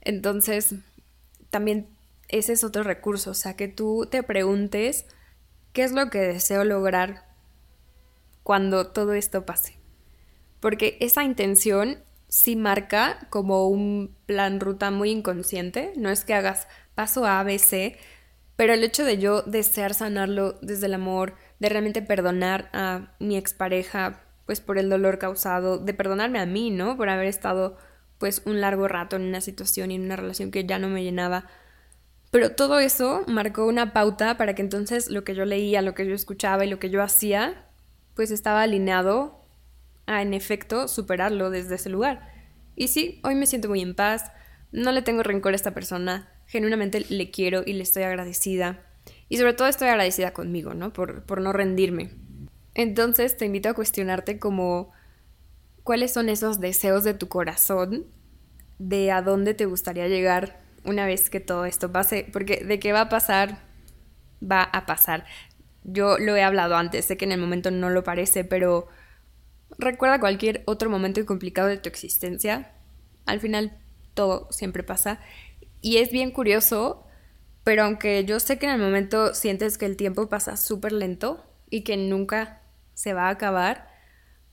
Entonces, 0.01 0.75
también 1.51 1.89
ese 2.29 2.53
es 2.53 2.65
otro 2.65 2.83
recurso, 2.83 3.31
o 3.31 3.35
sea, 3.35 3.57
que 3.57 3.69
tú 3.69 4.09
te 4.11 4.23
preguntes 4.23 5.07
qué 5.73 5.85
es 5.85 5.93
lo 5.93 6.11
que 6.11 6.21
deseo 6.21 6.65
lograr 6.65 7.27
cuando 8.43 8.89
todo 8.89 9.15
esto 9.15 9.45
pase. 9.45 9.79
Porque 10.61 10.97
esa 11.01 11.25
intención 11.25 11.99
sí 12.29 12.57
marca 12.57 13.27
como 13.31 13.69
un 13.69 14.17
plan 14.27 14.61
ruta 14.61 14.91
muy 14.91 15.11
inconsciente, 15.11 15.93
no 15.97 16.11
es 16.11 16.25
que 16.25 16.35
hagas 16.35 16.67
paso 16.95 17.27
A, 17.27 17.43
B, 17.43 17.59
C, 17.59 17.97
pero 18.57 18.73
el 18.73 18.85
hecho 18.85 19.05
de 19.05 19.19
yo 19.19 19.43
desear 19.43 19.95
sanarlo 19.95 20.59
desde 20.63 20.87
el 20.87 20.95
amor, 20.95 21.35
de 21.59 21.69
realmente 21.69 22.03
perdonar 22.03 22.71
a 22.73 23.15
mi 23.19 23.37
expareja, 23.37 24.23
pues 24.47 24.61
por 24.61 24.79
el 24.79 24.89
dolor 24.89 25.19
causado, 25.19 25.79
de 25.79 25.95
perdonarme 25.95 26.39
a 26.39 26.47
mí, 26.47 26.71
¿no? 26.71 26.97
Por 26.97 27.09
haber 27.09 27.27
estado 27.27 27.77
un 28.45 28.61
largo 28.61 28.89
rato 28.89 29.17
en 29.17 29.23
una 29.23 29.41
situación 29.41 29.91
y 29.91 29.97
en 29.97 30.03
una 30.03 30.17
relación 30.17 30.51
que 30.51 30.65
ya 30.65 30.79
no 30.79 30.89
me 30.89 31.03
llenaba. 31.03 31.47
Pero 32.31 32.53
todo 32.53 32.81
eso 32.81 33.25
marcó 33.29 33.67
una 33.67 33.93
pauta 33.93 34.37
para 34.37 34.55
que 34.55 34.63
entonces 34.63 35.09
lo 35.09 35.23
que 35.25 35.35
yo 35.35 35.45
leía, 35.45 35.83
lo 35.83 35.95
que 35.95 36.07
yo 36.07 36.15
escuchaba 36.15 36.65
y 36.65 36.71
lo 36.71 36.79
que 36.79 36.91
yo 36.91 37.03
hacía, 37.03 37.67
pues 38.15 38.31
estaba 38.31 38.63
alineado 38.63 39.47
a 40.07 40.23
en 40.23 40.35
efecto 40.35 40.89
superarlo 40.89 41.51
desde 41.51 41.77
ese 41.77 41.91
lugar. 41.91 42.33
Y 42.77 42.89
sí, 42.89 43.21
hoy 43.23 43.35
me 43.35 43.47
siento 43.47 43.69
muy 43.69 43.83
en 43.83 43.95
paz, 43.95 44.33
no 44.73 44.91
le 44.91 45.03
tengo 45.03 45.23
rencor 45.23 45.53
a 45.53 45.57
esta 45.57 45.75
persona, 45.75 46.29
genuinamente 46.47 47.07
le 47.09 47.31
quiero 47.31 47.63
y 47.65 47.75
le 47.75 47.85
estoy 47.85 48.03
agradecida. 48.03 48.85
Y 49.29 49.37
sobre 49.37 49.53
todo 49.53 49.69
estoy 49.69 49.89
agradecida 49.89 50.33
conmigo, 50.33 50.75
¿no? 50.75 50.93
Por, 50.93 51.25
por 51.25 51.41
no 51.41 51.53
rendirme. 51.53 52.11
Entonces 52.75 53.37
te 53.37 53.47
invito 53.47 53.69
a 53.69 53.75
cuestionarte 53.75 54.39
como 54.39 54.93
cuáles 55.85 56.13
son 56.13 56.29
esos 56.29 56.59
deseos 56.61 57.05
de 57.05 57.15
tu 57.15 57.29
corazón, 57.29 58.07
de 58.79 59.13
a 59.13 59.23
dónde 59.23 59.55
te 59.55 59.67
gustaría 59.67 60.09
llegar 60.09 60.61
una 60.85 61.07
vez 61.07 61.31
que 61.31 61.41
todo 61.41 61.67
esto 61.67 61.93
pase, 61.93 62.27
porque 62.33 62.65
de 62.65 62.79
qué 62.81 62.93
va 62.93 63.03
a 63.03 63.09
pasar, 63.09 63.61
va 64.43 64.63
a 64.63 64.87
pasar. 64.87 65.25
Yo 65.85 66.19
lo 66.19 66.35
he 66.37 66.43
hablado 66.43 66.77
antes, 66.77 67.05
sé 67.05 67.17
que 67.17 67.27
en 67.27 67.33
el 67.33 67.41
momento 67.41 67.71
no 67.71 67.91
lo 67.91 68.03
parece, 68.03 68.45
pero 68.45 68.89
recuerda 69.79 70.21
cualquier 70.21 70.63
otro 70.67 70.91
momento 70.91 71.25
complicado 71.27 71.69
de 71.69 71.77
tu 71.77 71.89
existencia, 71.89 72.73
al 73.27 73.41
final 73.41 73.79
todo 74.15 74.49
siempre 74.51 74.83
pasa. 74.83 75.21
Y 75.81 75.99
es 75.99 76.11
bien 76.11 76.31
curioso, 76.31 77.07
pero 77.63 77.85
aunque 77.85 78.25
yo 78.25 78.41
sé 78.41 78.59
que 78.59 78.67
en 78.67 78.73
el 78.73 78.81
momento 78.81 79.35
sientes 79.35 79.77
que 79.77 79.87
el 79.87 79.97
tiempo 79.97 80.29
pasa 80.29 80.57
súper 80.57 80.93
lento 80.93 81.45
y 81.69 81.83
que 81.83 81.97
nunca 81.97 82.63
se 82.95 83.13
va 83.13 83.27
a 83.27 83.31
acabar, 83.31 83.94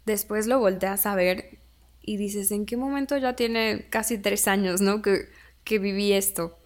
después 0.05 0.48
lo 0.48 0.60
volteas 0.60 1.05
a 1.05 1.15
ver 1.15 1.60
y 2.01 2.17
dices, 2.17 2.51
¿en 2.51 2.65
qué 2.65 2.77
momento 2.77 3.17
ya 3.17 3.36
tiene 3.36 3.88
casi 3.89 4.17
tres 4.17 4.48
años, 4.48 4.81
¿no? 4.81 5.01
Que, 5.01 5.29
que 5.63 5.79
viví 5.79 6.13
esto. 6.13 6.58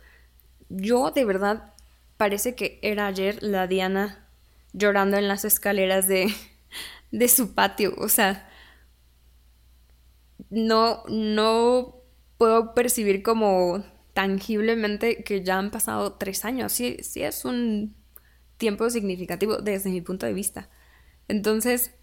Yo 0.70 1.12
de 1.12 1.26
verdad 1.26 1.74
parece 2.18 2.56
que 2.56 2.80
era 2.82 3.08
ayer 3.08 3.42
la 3.44 3.68
Diana 3.68 4.28
llorando 4.74 5.18
en 5.18 5.28
las 5.28 5.46
escaleras 5.46 6.08
de, 6.08 6.34
de 7.12 7.28
su 7.30 7.54
patio. 7.56 7.94
O 7.98 8.10
sea, 8.10 8.50
no, 10.50 11.04
no 11.08 11.96
puedo 12.38 12.74
percibir 12.74 13.24
como 13.24 13.84
tangiblemente 14.14 15.24
que 15.24 15.44
ya 15.44 15.58
han 15.58 15.72
pasado 15.72 16.14
tres 16.14 16.46
años. 16.46 16.72
Sí, 16.72 16.98
sí 17.02 17.24
es 17.24 17.46
un 17.46 17.96
tiempo 18.58 18.90
significativo 18.90 19.58
desde 19.58 19.90
mi 19.90 20.02
punto 20.02 20.26
de 20.26 20.34
vista. 20.34 20.70
Entonces, 21.28 21.94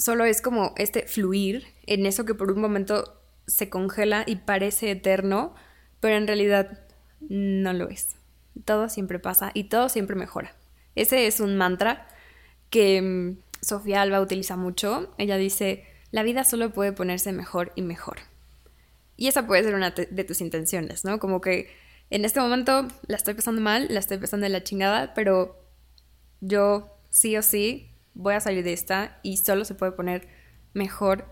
solo 0.00 0.24
es 0.24 0.40
como 0.40 0.72
este 0.76 1.06
fluir 1.06 1.66
en 1.86 2.06
eso 2.06 2.24
que 2.24 2.34
por 2.34 2.50
un 2.50 2.60
momento 2.60 3.20
se 3.46 3.68
congela 3.68 4.24
y 4.26 4.36
parece 4.36 4.90
eterno, 4.90 5.54
pero 6.00 6.16
en 6.16 6.26
realidad 6.26 6.86
no 7.20 7.72
lo 7.72 7.88
es. 7.88 8.16
Todo 8.64 8.88
siempre 8.88 9.18
pasa 9.18 9.50
y 9.54 9.64
todo 9.64 9.88
siempre 9.88 10.16
mejora. 10.16 10.56
Ese 10.94 11.26
es 11.26 11.40
un 11.40 11.56
mantra 11.56 12.08
que 12.70 13.02
mm, 13.02 13.38
Sofía 13.60 14.00
Alba 14.00 14.20
utiliza 14.20 14.56
mucho. 14.56 15.14
Ella 15.18 15.36
dice, 15.36 15.84
la 16.10 16.22
vida 16.22 16.44
solo 16.44 16.72
puede 16.72 16.92
ponerse 16.92 17.32
mejor 17.32 17.72
y 17.74 17.82
mejor. 17.82 18.18
Y 19.16 19.28
esa 19.28 19.46
puede 19.46 19.62
ser 19.64 19.74
una 19.74 19.90
de 19.90 20.24
tus 20.24 20.40
intenciones, 20.40 21.04
¿no? 21.04 21.18
Como 21.18 21.42
que 21.42 21.70
en 22.08 22.24
este 22.24 22.40
momento 22.40 22.88
la 23.06 23.16
estoy 23.16 23.34
pasando 23.34 23.60
mal, 23.60 23.86
la 23.90 24.00
estoy 24.00 24.16
pasando 24.16 24.44
de 24.44 24.50
la 24.50 24.64
chingada, 24.64 25.12
pero 25.12 25.62
yo 26.40 26.96
sí 27.10 27.36
o 27.36 27.42
sí 27.42 27.89
voy 28.14 28.34
a 28.34 28.40
salir 28.40 28.64
de 28.64 28.72
esta 28.72 29.18
y 29.22 29.38
solo 29.38 29.64
se 29.64 29.74
puede 29.74 29.92
poner 29.92 30.28
mejor 30.72 31.24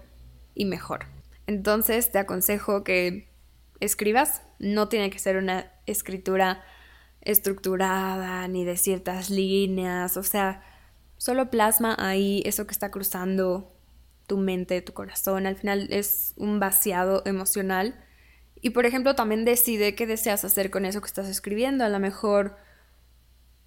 y 0.55 0.65
mejor. 0.65 1.07
Entonces 1.47 2.11
te 2.11 2.19
aconsejo 2.19 2.85
que 2.85 3.29
escribas, 3.81 4.43
no 4.59 4.89
tiene 4.89 5.11
que 5.11 5.19
ser 5.19 5.37
una 5.37 5.73
escritura 5.87 6.63
estructurada 7.21 8.47
ni 8.49 8.65
de 8.65 8.77
ciertas 8.77 9.31
líneas, 9.31 10.17
o 10.17 10.23
sea, 10.23 10.63
solo 11.17 11.51
plasma 11.51 11.97
ahí 11.99 12.43
eso 12.45 12.67
que 12.67 12.73
está 12.73 12.91
cruzando 12.91 13.73
tu 14.27 14.37
mente, 14.37 14.83
tu 14.83 14.93
corazón, 14.93 15.47
al 15.47 15.57
final 15.57 15.89
es 15.91 16.35
un 16.37 16.61
vaciado 16.61 17.23
emocional. 17.25 18.05
Y 18.61 18.71
por 18.71 18.87
ejemplo, 18.87 19.15
también 19.15 19.45
decide 19.45 19.95
qué 19.95 20.07
deseas 20.07 20.45
hacer 20.45 20.71
con 20.71 20.85
eso 20.85 21.01
que 21.01 21.07
estás 21.07 21.29
escribiendo, 21.29 21.85
a 21.85 21.89
lo 21.89 21.99
mejor 21.99 22.57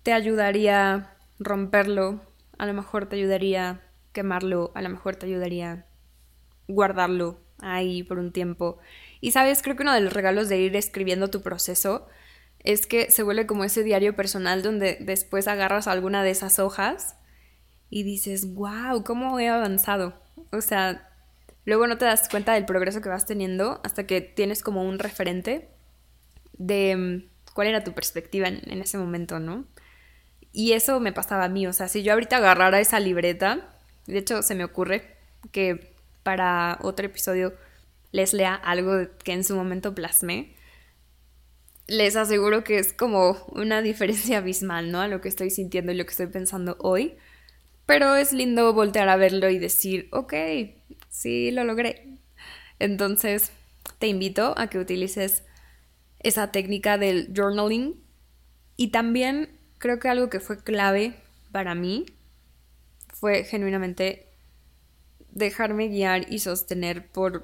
te 0.03 0.13
ayudaría 0.13 1.15
romperlo 1.39 2.21
a 2.61 2.67
lo 2.67 2.75
mejor 2.75 3.07
te 3.07 3.15
ayudaría 3.15 3.81
quemarlo, 4.13 4.71
a 4.75 4.83
lo 4.83 4.89
mejor 4.89 5.15
te 5.15 5.25
ayudaría 5.25 5.87
guardarlo 6.67 7.39
ahí 7.57 8.03
por 8.03 8.19
un 8.19 8.31
tiempo. 8.31 8.77
Y 9.19 9.31
sabes, 9.31 9.63
creo 9.63 9.75
que 9.75 9.81
uno 9.81 9.95
de 9.95 10.01
los 10.01 10.13
regalos 10.13 10.47
de 10.47 10.59
ir 10.59 10.75
escribiendo 10.75 11.31
tu 11.31 11.41
proceso 11.41 12.07
es 12.59 12.85
que 12.85 13.09
se 13.09 13.23
vuelve 13.23 13.47
como 13.47 13.63
ese 13.63 13.81
diario 13.81 14.15
personal 14.15 14.61
donde 14.61 14.99
después 15.01 15.47
agarras 15.47 15.87
alguna 15.87 16.21
de 16.23 16.29
esas 16.29 16.59
hojas 16.59 17.15
y 17.89 18.03
dices, 18.03 18.53
wow, 18.53 19.03
¿cómo 19.03 19.39
he 19.39 19.49
avanzado? 19.49 20.21
O 20.51 20.61
sea, 20.61 21.09
luego 21.65 21.87
no 21.87 21.97
te 21.97 22.05
das 22.05 22.29
cuenta 22.29 22.53
del 22.53 22.65
progreso 22.65 23.01
que 23.01 23.09
vas 23.09 23.25
teniendo 23.25 23.81
hasta 23.83 24.05
que 24.05 24.21
tienes 24.21 24.61
como 24.61 24.83
un 24.87 24.99
referente 24.99 25.71
de 26.59 26.95
mm, 26.95 27.53
cuál 27.55 27.69
era 27.69 27.83
tu 27.83 27.93
perspectiva 27.93 28.47
en, 28.47 28.61
en 28.69 28.81
ese 28.83 28.99
momento, 28.99 29.39
¿no? 29.39 29.65
Y 30.53 30.73
eso 30.73 30.99
me 30.99 31.13
pasaba 31.13 31.45
a 31.45 31.49
mí, 31.49 31.65
o 31.67 31.73
sea, 31.73 31.87
si 31.87 32.03
yo 32.03 32.13
ahorita 32.13 32.37
agarrara 32.37 32.79
esa 32.79 32.99
libreta, 32.99 33.73
de 34.05 34.17
hecho 34.17 34.41
se 34.41 34.55
me 34.55 34.65
ocurre 34.65 35.15
que 35.51 35.93
para 36.23 36.77
otro 36.81 37.05
episodio 37.05 37.53
les 38.11 38.33
lea 38.33 38.53
algo 38.55 39.07
que 39.23 39.31
en 39.31 39.43
su 39.43 39.55
momento 39.55 39.95
plasmé, 39.95 40.55
les 41.87 42.15
aseguro 42.15 42.63
que 42.63 42.77
es 42.79 42.93
como 42.93 43.37
una 43.49 43.81
diferencia 43.81 44.39
abismal, 44.39 44.91
¿no? 44.91 45.01
A 45.01 45.07
lo 45.07 45.21
que 45.21 45.29
estoy 45.29 45.49
sintiendo 45.49 45.91
y 45.91 45.95
lo 45.95 46.05
que 46.05 46.11
estoy 46.11 46.27
pensando 46.27 46.77
hoy. 46.79 47.15
Pero 47.85 48.15
es 48.15 48.31
lindo 48.31 48.73
voltear 48.73 49.09
a 49.09 49.17
verlo 49.17 49.49
y 49.49 49.59
decir, 49.59 50.07
ok, 50.11 50.33
sí, 51.09 51.51
lo 51.51 51.63
logré. 51.63 52.17
Entonces, 52.79 53.51
te 53.99 54.07
invito 54.07 54.53
a 54.57 54.67
que 54.67 54.79
utilices 54.79 55.43
esa 56.19 56.51
técnica 56.51 56.97
del 56.97 57.33
journaling 57.35 58.01
y 58.77 58.89
también 58.89 59.49
creo 59.81 59.99
que 59.99 60.07
algo 60.07 60.29
que 60.29 60.39
fue 60.39 60.63
clave 60.63 61.15
para 61.51 61.75
mí 61.75 62.05
fue 63.13 63.43
genuinamente 63.43 64.27
dejarme 65.31 65.87
guiar 65.87 66.31
y 66.31 66.39
sostener 66.39 67.07
por 67.07 67.43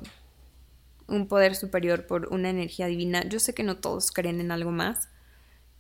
un 1.08 1.28
poder 1.28 1.56
superior, 1.56 2.06
por 2.06 2.28
una 2.28 2.50
energía 2.50 2.86
divina. 2.86 3.24
Yo 3.28 3.40
sé 3.40 3.54
que 3.54 3.64
no 3.64 3.78
todos 3.78 4.12
creen 4.12 4.40
en 4.40 4.52
algo 4.52 4.72
más. 4.72 5.10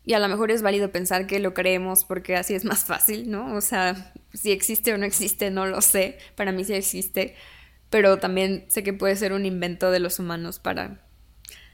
Y 0.04 0.14
a 0.14 0.20
lo 0.20 0.28
mejor 0.30 0.52
es 0.52 0.62
válido 0.62 0.92
pensar 0.92 1.28
que 1.28 1.40
lo 1.40 1.54
creemos 1.54 2.06
porque 2.06 2.36
así 2.36 2.56
es 2.56 2.66
más 2.66 2.86
fácil, 2.86 3.30
¿no? 3.30 3.54
O 3.54 3.62
sea, 3.62 4.14
si 4.34 4.52
existe 4.52 4.94
o 4.94 4.98
no 4.98 5.06
existe, 5.06 5.52
no 5.52 5.66
lo 5.68 5.82
sé. 5.82 6.18
Para 6.36 6.52
mí 6.52 6.64
sí 6.64 6.74
existe. 6.74 7.36
Pero 7.90 8.18
también 8.18 8.66
sé 8.70 8.84
que 8.84 8.94
puede 8.94 9.16
ser 9.16 9.34
un 9.34 9.46
invento 9.46 9.92
de 9.92 10.00
los 10.00 10.18
humanos 10.18 10.60
para 10.60 11.06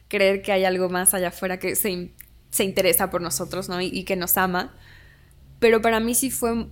creer 0.10 0.42
que 0.42 0.52
hay 0.52 0.66
algo 0.66 0.90
más 0.90 1.14
allá 1.14 1.30
afuera 1.30 1.58
que 1.58 1.76
se 1.76 1.90
se 2.54 2.64
interesa 2.64 3.10
por 3.10 3.20
nosotros, 3.20 3.68
¿no? 3.68 3.82
Y, 3.82 4.04
que 4.04 4.16
nos 4.16 4.38
ama. 4.38 4.76
Pero 5.58 5.82
para 5.82 6.00
mí 6.00 6.14
sí 6.14 6.30
fue, 6.30 6.68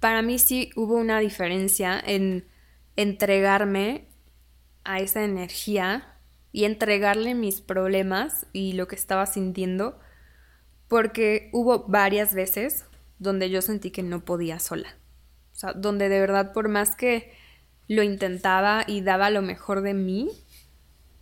para 0.00 0.20
mí 0.20 0.40
sí 0.40 0.70
hubo 0.74 0.96
una 0.96 1.20
diferencia 1.20 2.02
en 2.04 2.44
entregarme 2.96 4.08
a 4.82 4.98
esa 4.98 5.22
energía 5.22 6.18
y 6.50 6.64
entregarle 6.64 7.36
mis 7.36 7.60
problemas 7.60 8.46
y 8.52 8.72
lo 8.72 8.88
que 8.88 8.96
estaba 8.96 9.26
sintiendo, 9.26 9.96
porque 10.88 11.50
hubo 11.52 11.84
varias 11.86 12.34
veces 12.34 12.84
donde 13.20 13.48
yo 13.48 13.62
sentí 13.62 13.92
que 13.92 14.02
no 14.02 14.24
podía 14.24 14.58
sola. 14.58 14.96
O 15.52 15.54
sea, 15.54 15.72
donde 15.72 16.08
de 16.08 16.18
verdad 16.18 16.52
por 16.52 16.68
más 16.68 16.96
que 16.96 17.32
lo 17.86 18.02
intentaba 18.02 18.82
y 18.88 19.02
daba 19.02 19.30
lo 19.30 19.40
mejor 19.40 19.82
de 19.82 19.94
mí, 19.94 20.30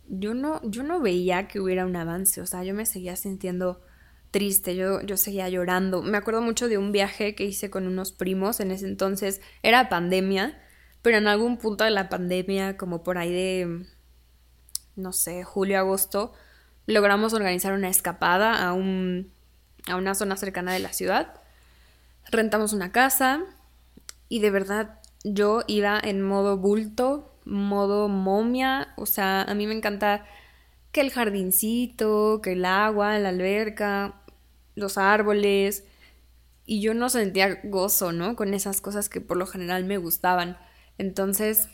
yo 0.07 0.33
no, 0.33 0.59
yo 0.63 0.81
no 0.81 1.01
veía 1.01 1.47
que 1.47 1.59
hubiera 1.59 1.85
un 1.85 1.95
avance. 1.95 2.41
O 2.41 2.47
sea, 2.47 2.63
yo 2.63 2.73
me 2.73 2.87
seguía 2.87 3.15
sintiendo 3.15 3.83
triste, 4.31 4.75
yo, 4.75 5.01
yo 5.01 5.17
seguía 5.17 5.49
llorando. 5.49 6.01
Me 6.01 6.17
acuerdo 6.17 6.41
mucho 6.41 6.67
de 6.67 6.77
un 6.77 6.91
viaje 6.91 7.35
que 7.35 7.45
hice 7.45 7.69
con 7.69 7.85
unos 7.85 8.11
primos 8.13 8.59
en 8.59 8.71
ese 8.71 8.87
entonces. 8.87 9.41
Era 9.61 9.89
pandemia, 9.89 10.59
pero 11.01 11.17
en 11.17 11.27
algún 11.27 11.57
punto 11.57 11.83
de 11.83 11.91
la 11.91 12.09
pandemia, 12.09 12.77
como 12.77 13.03
por 13.03 13.17
ahí 13.17 13.31
de, 13.31 13.85
no 14.95 15.13
sé, 15.13 15.43
julio, 15.43 15.77
agosto, 15.77 16.33
logramos 16.87 17.33
organizar 17.33 17.73
una 17.73 17.89
escapada 17.89 18.65
a, 18.65 18.73
un, 18.73 19.31
a 19.87 19.97
una 19.97 20.15
zona 20.15 20.37
cercana 20.37 20.73
de 20.73 20.79
la 20.79 20.93
ciudad. 20.93 21.33
Rentamos 22.31 22.73
una 22.73 22.91
casa 22.91 23.41
y 24.29 24.39
de 24.39 24.51
verdad 24.51 24.99
yo 25.23 25.63
iba 25.67 25.99
en 26.01 26.21
modo 26.21 26.57
bulto, 26.57 27.35
modo 27.43 28.07
momia, 28.07 28.93
o 28.95 29.05
sea, 29.05 29.41
a 29.41 29.53
mí 29.53 29.67
me 29.67 29.73
encanta 29.73 30.25
que 30.91 31.01
el 31.01 31.11
jardincito, 31.11 32.41
que 32.41 32.53
el 32.53 32.65
agua, 32.65 33.17
la 33.19 33.29
alberca, 33.29 34.20
los 34.75 34.97
árboles, 34.97 35.83
y 36.65 36.81
yo 36.81 36.93
no 36.93 37.09
sentía 37.09 37.59
gozo, 37.63 38.11
¿no? 38.11 38.35
Con 38.35 38.53
esas 38.53 38.81
cosas 38.81 39.09
que 39.09 39.21
por 39.21 39.37
lo 39.37 39.45
general 39.45 39.83
me 39.83 39.97
gustaban. 39.97 40.57
Entonces, 40.97 41.69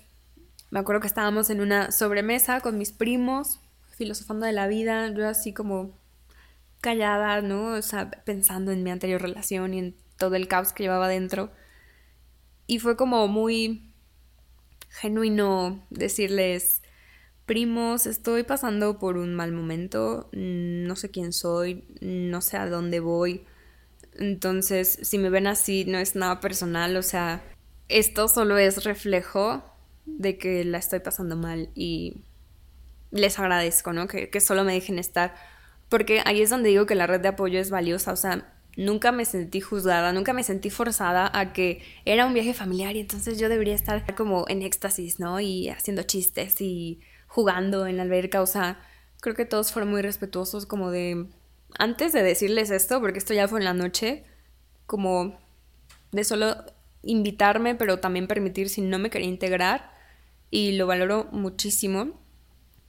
me 0.71 0.79
acuerdo 0.79 1.01
que 1.01 1.07
estábamos 1.07 1.49
en 1.49 1.61
una 1.61 1.91
sobremesa 1.91 2.61
con 2.61 2.77
mis 2.77 2.91
primos, 2.91 3.59
filosofando 3.95 4.45
de 4.45 4.53
la 4.53 4.67
vida, 4.67 5.11
yo 5.13 5.27
así 5.27 5.53
como 5.53 5.97
callada, 6.81 7.41
¿no? 7.41 7.73
O 7.73 7.81
sea, 7.81 8.09
pensando 8.09 8.71
en 8.71 8.83
mi 8.83 8.91
anterior 8.91 9.21
relación 9.21 9.73
y 9.73 9.79
en 9.79 9.95
todo 10.17 10.35
el 10.35 10.47
caos 10.47 10.73
que 10.73 10.83
llevaba 10.83 11.07
dentro. 11.07 11.51
Y 12.65 12.79
fue 12.79 12.97
como 12.97 13.27
muy 13.27 13.93
genuino 14.89 15.85
decirles, 15.89 16.81
primos, 17.47 18.05
estoy 18.05 18.43
pasando 18.43 18.99
por 18.99 19.17
un 19.17 19.33
mal 19.33 19.51
momento, 19.53 20.29
no 20.33 20.95
sé 20.95 21.09
quién 21.09 21.33
soy, 21.33 21.85
no 22.01 22.41
sé 22.41 22.57
a 22.57 22.69
dónde 22.69 22.99
voy. 22.99 23.45
Entonces, 24.19 24.99
si 25.01 25.17
me 25.17 25.29
ven 25.29 25.47
así, 25.47 25.85
no 25.85 25.97
es 25.97 26.15
nada 26.15 26.39
personal, 26.41 26.95
o 26.97 27.01
sea, 27.01 27.41
esto 27.87 28.27
solo 28.27 28.57
es 28.57 28.83
reflejo 28.83 29.63
de 30.05 30.37
que 30.37 30.65
la 30.65 30.77
estoy 30.77 30.99
pasando 30.99 31.37
mal 31.37 31.69
y 31.73 32.25
les 33.11 33.39
agradezco, 33.39 33.93
¿no? 33.93 34.07
Que, 34.07 34.29
solo 34.41 34.63
me 34.65 34.73
dejen 34.73 34.99
estar. 34.99 35.33
Porque 35.89 36.21
ahí 36.25 36.41
es 36.41 36.49
donde 36.49 36.69
digo 36.69 36.85
que 36.85 36.95
la 36.95 37.07
red 37.07 37.21
de 37.21 37.29
apoyo 37.29 37.59
es 37.59 37.69
valiosa, 37.69 38.11
o 38.11 38.17
sea, 38.17 38.53
nunca 38.75 39.13
me 39.13 39.23
sentí 39.23 39.61
juzgada, 39.61 40.11
nunca 40.11 40.33
me 40.33 40.43
sentí 40.43 40.69
forzada 40.69 41.31
a 41.33 41.53
que 41.53 41.81
era 42.03 42.25
un 42.25 42.33
viaje 42.33 42.53
familiar 42.53 42.95
y 42.97 42.99
entonces 42.99 43.39
yo 43.39 43.47
debería 43.47 43.73
estar 43.73 44.15
como 44.15 44.45
en 44.49 44.63
éxtasis, 44.63 45.19
¿no? 45.19 45.39
Y 45.39 45.69
haciendo 45.69 46.03
chistes 46.03 46.59
y 46.59 46.99
jugando 47.37 47.85
en 47.85 47.97
la 47.97 48.01
alberca, 48.01 48.41
o 48.41 48.47
sea, 48.47 48.79
creo 49.21 49.35
que 49.35 49.45
todos 49.45 49.71
fueron 49.71 49.91
muy 49.91 50.01
respetuosos 50.01 50.65
como 50.65 50.89
de, 50.89 51.27
antes 51.77 52.11
de 52.11 52.23
decirles 52.23 52.71
esto, 52.71 52.99
porque 52.99 53.19
esto 53.19 53.35
ya 53.35 53.47
fue 53.47 53.59
en 53.59 53.65
la 53.65 53.75
noche, 53.75 54.23
como 54.87 55.37
de 56.11 56.23
solo 56.23 56.55
invitarme, 57.03 57.75
pero 57.75 57.99
también 57.99 58.25
permitir 58.25 58.69
si 58.69 58.81
no 58.81 58.97
me 58.97 59.11
quería 59.11 59.27
integrar 59.27 59.91
y 60.49 60.77
lo 60.77 60.87
valoro 60.87 61.27
muchísimo. 61.31 62.19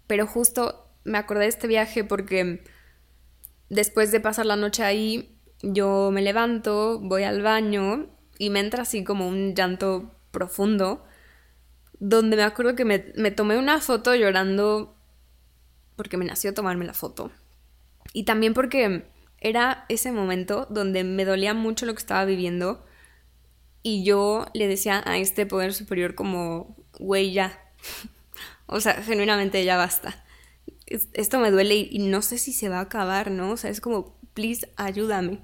Pero 0.06 0.26
justo 0.26 0.94
me 1.04 1.18
acordé 1.18 1.42
de 1.42 1.48
este 1.48 1.66
viaje 1.66 2.02
porque 2.02 2.64
después 3.68 4.12
de 4.12 4.20
pasar 4.20 4.46
la 4.46 4.56
noche 4.56 4.82
ahí 4.82 5.38
yo 5.60 6.08
me 6.10 6.22
levanto, 6.22 7.00
voy 7.00 7.24
al 7.24 7.42
baño 7.42 8.16
y 8.38 8.48
me 8.48 8.60
entra 8.60 8.84
así 8.84 9.04
como 9.04 9.28
un 9.28 9.54
llanto 9.54 10.14
profundo, 10.30 11.04
donde 12.00 12.36
me 12.36 12.42
acuerdo 12.42 12.74
que 12.74 12.84
me, 12.84 13.30
tomé 13.30 13.58
una 13.58 13.80
foto 13.80 14.14
llorando 14.14 14.96
porque 15.96 16.16
me 16.16 16.24
nació 16.24 16.54
tomarme 16.54 16.84
la 16.84 16.94
foto. 16.94 17.30
Y 18.12 18.24
también 18.24 18.54
porque 18.54 19.10
era 19.40 19.84
ese 19.88 20.12
momento 20.12 20.66
donde 20.70 21.04
me 21.04 21.24
dolía 21.24 21.54
mucho 21.54 21.86
lo 21.86 21.94
que 21.94 22.00
estaba 22.00 22.24
viviendo 22.24 22.84
y 23.82 24.04
yo 24.04 24.46
le 24.54 24.68
decía 24.68 25.02
a 25.06 25.18
este 25.18 25.46
poder 25.46 25.74
superior 25.74 26.14
como, 26.14 26.76
güey, 26.98 27.32
ya. 27.32 27.60
o 28.66 28.80
sea, 28.80 28.94
genuinamente 29.02 29.64
ya 29.64 29.76
basta. 29.76 30.24
Esto 30.86 31.38
me 31.38 31.50
duele 31.50 31.76
y 31.90 31.98
no 31.98 32.22
sé 32.22 32.38
si 32.38 32.52
se 32.52 32.68
va 32.68 32.78
a 32.78 32.82
acabar, 32.82 33.30
¿no? 33.30 33.50
O 33.50 33.56
sea, 33.56 33.70
es 33.70 33.80
como, 33.80 34.18
please, 34.34 34.72
ayúdame. 34.76 35.40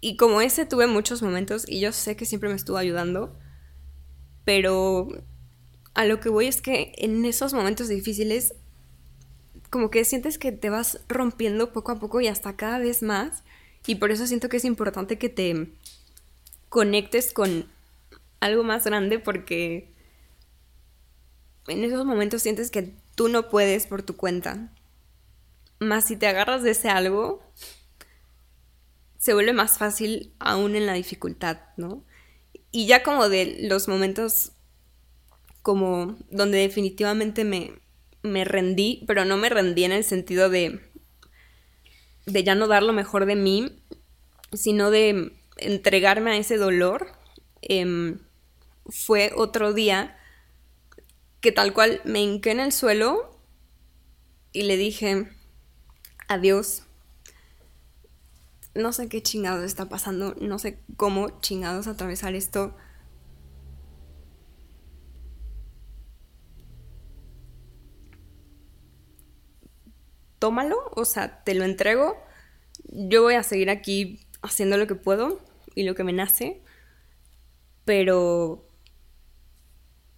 Y 0.00 0.16
como 0.16 0.40
ese 0.40 0.66
tuve 0.66 0.86
muchos 0.86 1.22
momentos 1.22 1.68
y 1.68 1.80
yo 1.80 1.92
sé 1.92 2.16
que 2.16 2.24
siempre 2.24 2.48
me 2.48 2.56
estuvo 2.56 2.76
ayudando, 2.76 3.38
pero 4.44 5.08
a 5.94 6.04
lo 6.04 6.20
que 6.20 6.28
voy 6.28 6.46
es 6.46 6.62
que 6.62 6.92
en 6.98 7.24
esos 7.24 7.52
momentos 7.52 7.88
difíciles 7.88 8.54
como 9.70 9.90
que 9.90 10.04
sientes 10.04 10.38
que 10.38 10.52
te 10.52 10.70
vas 10.70 11.00
rompiendo 11.08 11.72
poco 11.72 11.92
a 11.92 12.00
poco 12.00 12.20
y 12.20 12.28
hasta 12.28 12.56
cada 12.56 12.78
vez 12.78 13.02
más 13.02 13.44
y 13.86 13.96
por 13.96 14.10
eso 14.10 14.26
siento 14.26 14.48
que 14.48 14.56
es 14.58 14.64
importante 14.64 15.18
que 15.18 15.28
te 15.28 15.72
conectes 16.68 17.32
con 17.32 17.66
algo 18.40 18.64
más 18.64 18.84
grande 18.84 19.18
porque 19.18 19.92
en 21.68 21.84
esos 21.84 22.04
momentos 22.04 22.42
sientes 22.42 22.70
que 22.70 22.94
tú 23.14 23.28
no 23.28 23.48
puedes 23.48 23.86
por 23.86 24.02
tu 24.02 24.16
cuenta. 24.16 24.72
Más 25.78 26.06
si 26.06 26.16
te 26.16 26.26
agarras 26.26 26.62
de 26.62 26.72
ese 26.72 26.88
algo, 26.88 27.42
se 29.18 29.34
vuelve 29.34 29.52
más 29.52 29.78
fácil 29.78 30.34
aún 30.38 30.74
en 30.76 30.86
la 30.86 30.94
dificultad, 30.94 31.58
¿no? 31.76 32.04
Y 32.70 32.86
ya 32.86 33.02
como 33.02 33.28
de 33.28 33.58
los 33.62 33.88
momentos 33.88 34.52
como 35.62 36.16
donde 36.30 36.58
definitivamente 36.58 37.44
me, 37.44 37.72
me 38.22 38.44
rendí, 38.44 39.04
pero 39.06 39.24
no 39.24 39.36
me 39.36 39.48
rendí 39.48 39.84
en 39.84 39.92
el 39.92 40.04
sentido 40.04 40.48
de, 40.48 40.80
de 42.26 42.44
ya 42.44 42.54
no 42.54 42.66
dar 42.66 42.82
lo 42.82 42.92
mejor 42.92 43.26
de 43.26 43.36
mí, 43.36 43.82
sino 44.52 44.90
de 44.90 45.32
entregarme 45.56 46.32
a 46.32 46.36
ese 46.36 46.56
dolor, 46.56 47.08
em, 47.62 48.20
fue 48.86 49.32
otro 49.36 49.72
día 49.72 50.16
que 51.40 51.52
tal 51.52 51.72
cual 51.72 52.00
me 52.04 52.20
hinqué 52.20 52.50
en 52.50 52.60
el 52.60 52.72
suelo 52.72 53.38
y 54.52 54.62
le 54.62 54.76
dije, 54.76 55.28
adiós, 56.28 56.82
no 58.74 58.92
sé 58.92 59.08
qué 59.08 59.22
chingados 59.22 59.64
está 59.64 59.88
pasando, 59.88 60.34
no 60.40 60.58
sé 60.58 60.78
cómo 60.96 61.40
chingados 61.40 61.86
atravesar 61.86 62.34
esto. 62.34 62.76
Tómalo, 70.40 70.90
o 70.96 71.04
sea, 71.04 71.44
te 71.44 71.54
lo 71.54 71.64
entrego. 71.64 72.16
Yo 72.88 73.22
voy 73.22 73.34
a 73.34 73.44
seguir 73.44 73.70
aquí 73.70 74.26
haciendo 74.42 74.76
lo 74.76 74.88
que 74.88 74.96
puedo 74.96 75.40
y 75.76 75.84
lo 75.84 75.94
que 75.94 76.02
me 76.02 76.12
nace, 76.12 76.62
pero 77.84 78.66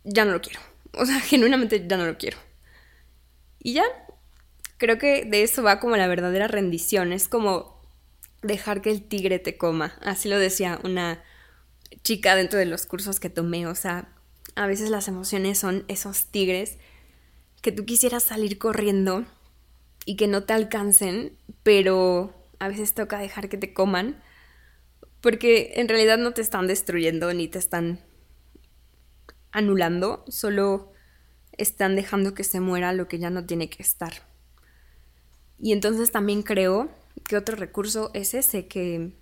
ya 0.05 0.25
no 0.25 0.33
lo 0.33 0.41
quiero. 0.41 0.61
O 0.95 1.07
sea, 1.07 1.21
genuinamente 1.21 1.87
ya 1.89 1.97
no 1.97 2.05
lo 2.05 2.19
quiero. 2.19 2.37
Y 3.59 3.73
ya, 3.73 3.85
creo 4.77 4.99
que 4.99 5.25
de 5.25 5.43
eso 5.43 5.63
va 5.63 5.81
como 5.81 5.97
la 5.97 6.07
verdadera 6.07 6.49
rendición. 6.49 7.15
Es 7.15 7.29
como 7.29 7.81
dejar 8.43 8.83
que 8.83 8.91
el 8.91 9.03
tigre 9.03 9.39
te 9.39 9.57
coma. 9.57 9.95
Así 10.03 10.29
lo 10.29 10.39
decía 10.39 10.79
una 10.85 11.23
chica 12.05 12.35
dentro 12.35 12.59
de 12.59 12.67
los 12.67 12.85
cursos 12.85 13.21
que 13.21 13.31
tomé. 13.31 13.67
O 13.67 13.75
sea, 13.75 14.15
a 14.55 14.67
veces 14.67 14.91
las 14.91 15.09
emociones 15.09 15.59
son 15.59 15.87
esos 15.89 16.27
tigres 16.27 16.77
que 17.63 17.73
tú 17.73 17.87
quisieras 17.87 18.25
salir 18.25 18.59
corriendo 18.59 19.25
y 20.05 20.17
que 20.17 20.29
no 20.29 20.45
te 20.45 20.53
alcancen, 20.53 21.37
pero 21.62 22.35
a 22.59 22.69
veces 22.69 22.95
toca 22.95 23.19
dejar 23.19 23.49
que 23.49 23.59
te 23.59 23.73
coman 23.73 24.23
porque 25.21 25.75
en 25.77 25.88
realidad 25.88 26.19
no 26.19 26.33
te 26.33 26.41
están 26.41 26.67
destruyendo 26.67 27.33
ni 27.33 27.47
te 27.47 27.59
están 27.59 28.01
anulando, 29.53 30.25
solo 30.29 30.93
están 31.53 31.95
dejando 31.95 32.35
que 32.35 32.45
se 32.45 32.61
muera 32.61 32.93
lo 32.93 33.07
que 33.07 33.19
ya 33.19 33.31
no 33.31 33.47
tiene 33.47 33.71
que 33.71 33.83
estar. 33.83 34.12
Y 35.59 35.73
entonces 35.73 36.11
también 36.11 36.43
creo 36.43 36.91
¿Qué 37.25 37.37
otro 37.37 37.57
recurso 37.57 38.11
es 38.15 38.35
ese? 38.35 38.67
Que 38.67 39.12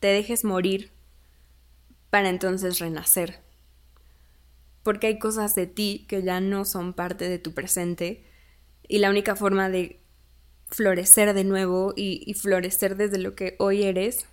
te 0.00 0.08
dejes 0.08 0.44
morir 0.44 0.92
para 2.10 2.28
entonces 2.28 2.78
renacer. 2.78 3.40
Porque 4.82 5.08
hay 5.08 5.18
cosas 5.18 5.54
de 5.54 5.66
ti 5.66 6.06
que 6.08 6.22
ya 6.22 6.40
no 6.40 6.64
son 6.64 6.94
parte 6.94 7.28
de 7.28 7.38
tu 7.38 7.52
presente 7.54 8.24
y 8.86 8.98
la 8.98 9.10
única 9.10 9.36
forma 9.36 9.68
de 9.68 10.00
florecer 10.70 11.34
de 11.34 11.44
nuevo 11.44 11.92
y, 11.96 12.32
florecer 12.34 12.96
desde 12.96 13.18
lo 13.18 13.34
que 13.34 13.56
hoy 13.58 13.84
eres 13.84 14.26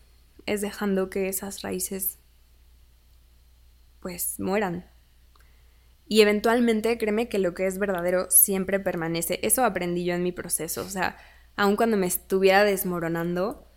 es 0.45 0.61
dejando 0.61 1.09
que 1.09 1.27
esas 1.27 1.61
raíces 1.61 2.19
pues 4.01 4.39
mueran. 4.39 4.85
Y 6.07 6.21
eventualmente, 6.21 6.97
créeme 6.99 7.29
que 7.29 7.39
lo 7.39 7.55
que 7.55 7.65
es 7.65 7.79
verdadero 7.79 8.29
siempre 8.29 8.79
permanece. 8.79 9.39
Eso 9.41 9.63
aprendí 9.63 10.05
yo 10.05 10.13
en 10.13 10.21
mi 10.21 10.31
proceso. 10.31 10.81
O 10.81 10.89
sea, 10.89 11.17
aun 11.55 11.75
cuando 11.75 11.97
me 11.97 12.05
estuviera 12.05 12.63
desmoronando, 12.63 13.67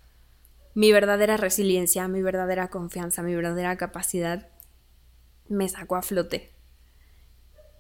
mi 0.75 0.93
verdadera 0.93 1.39
resiliencia, 1.39 2.07
mi 2.09 2.21
verdadera 2.21 2.69
confianza, 2.69 3.23
mi 3.23 3.35
verdadera 3.35 3.77
capacidad 3.79 4.51
me 5.49 5.69
sacó 5.71 5.97
a 5.97 6.03
flote. 6.03 6.53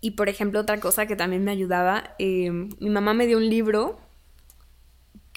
Y 0.00 0.12
por 0.12 0.30
ejemplo, 0.30 0.60
otra 0.60 0.80
cosa 0.80 1.06
que 1.06 1.16
también 1.16 1.44
me 1.44 1.50
ayudaba, 1.50 2.14
eh, 2.18 2.50
mi 2.50 2.88
mamá 2.88 3.12
me 3.12 3.26
dio 3.26 3.36
un 3.36 3.50
libro 3.50 4.00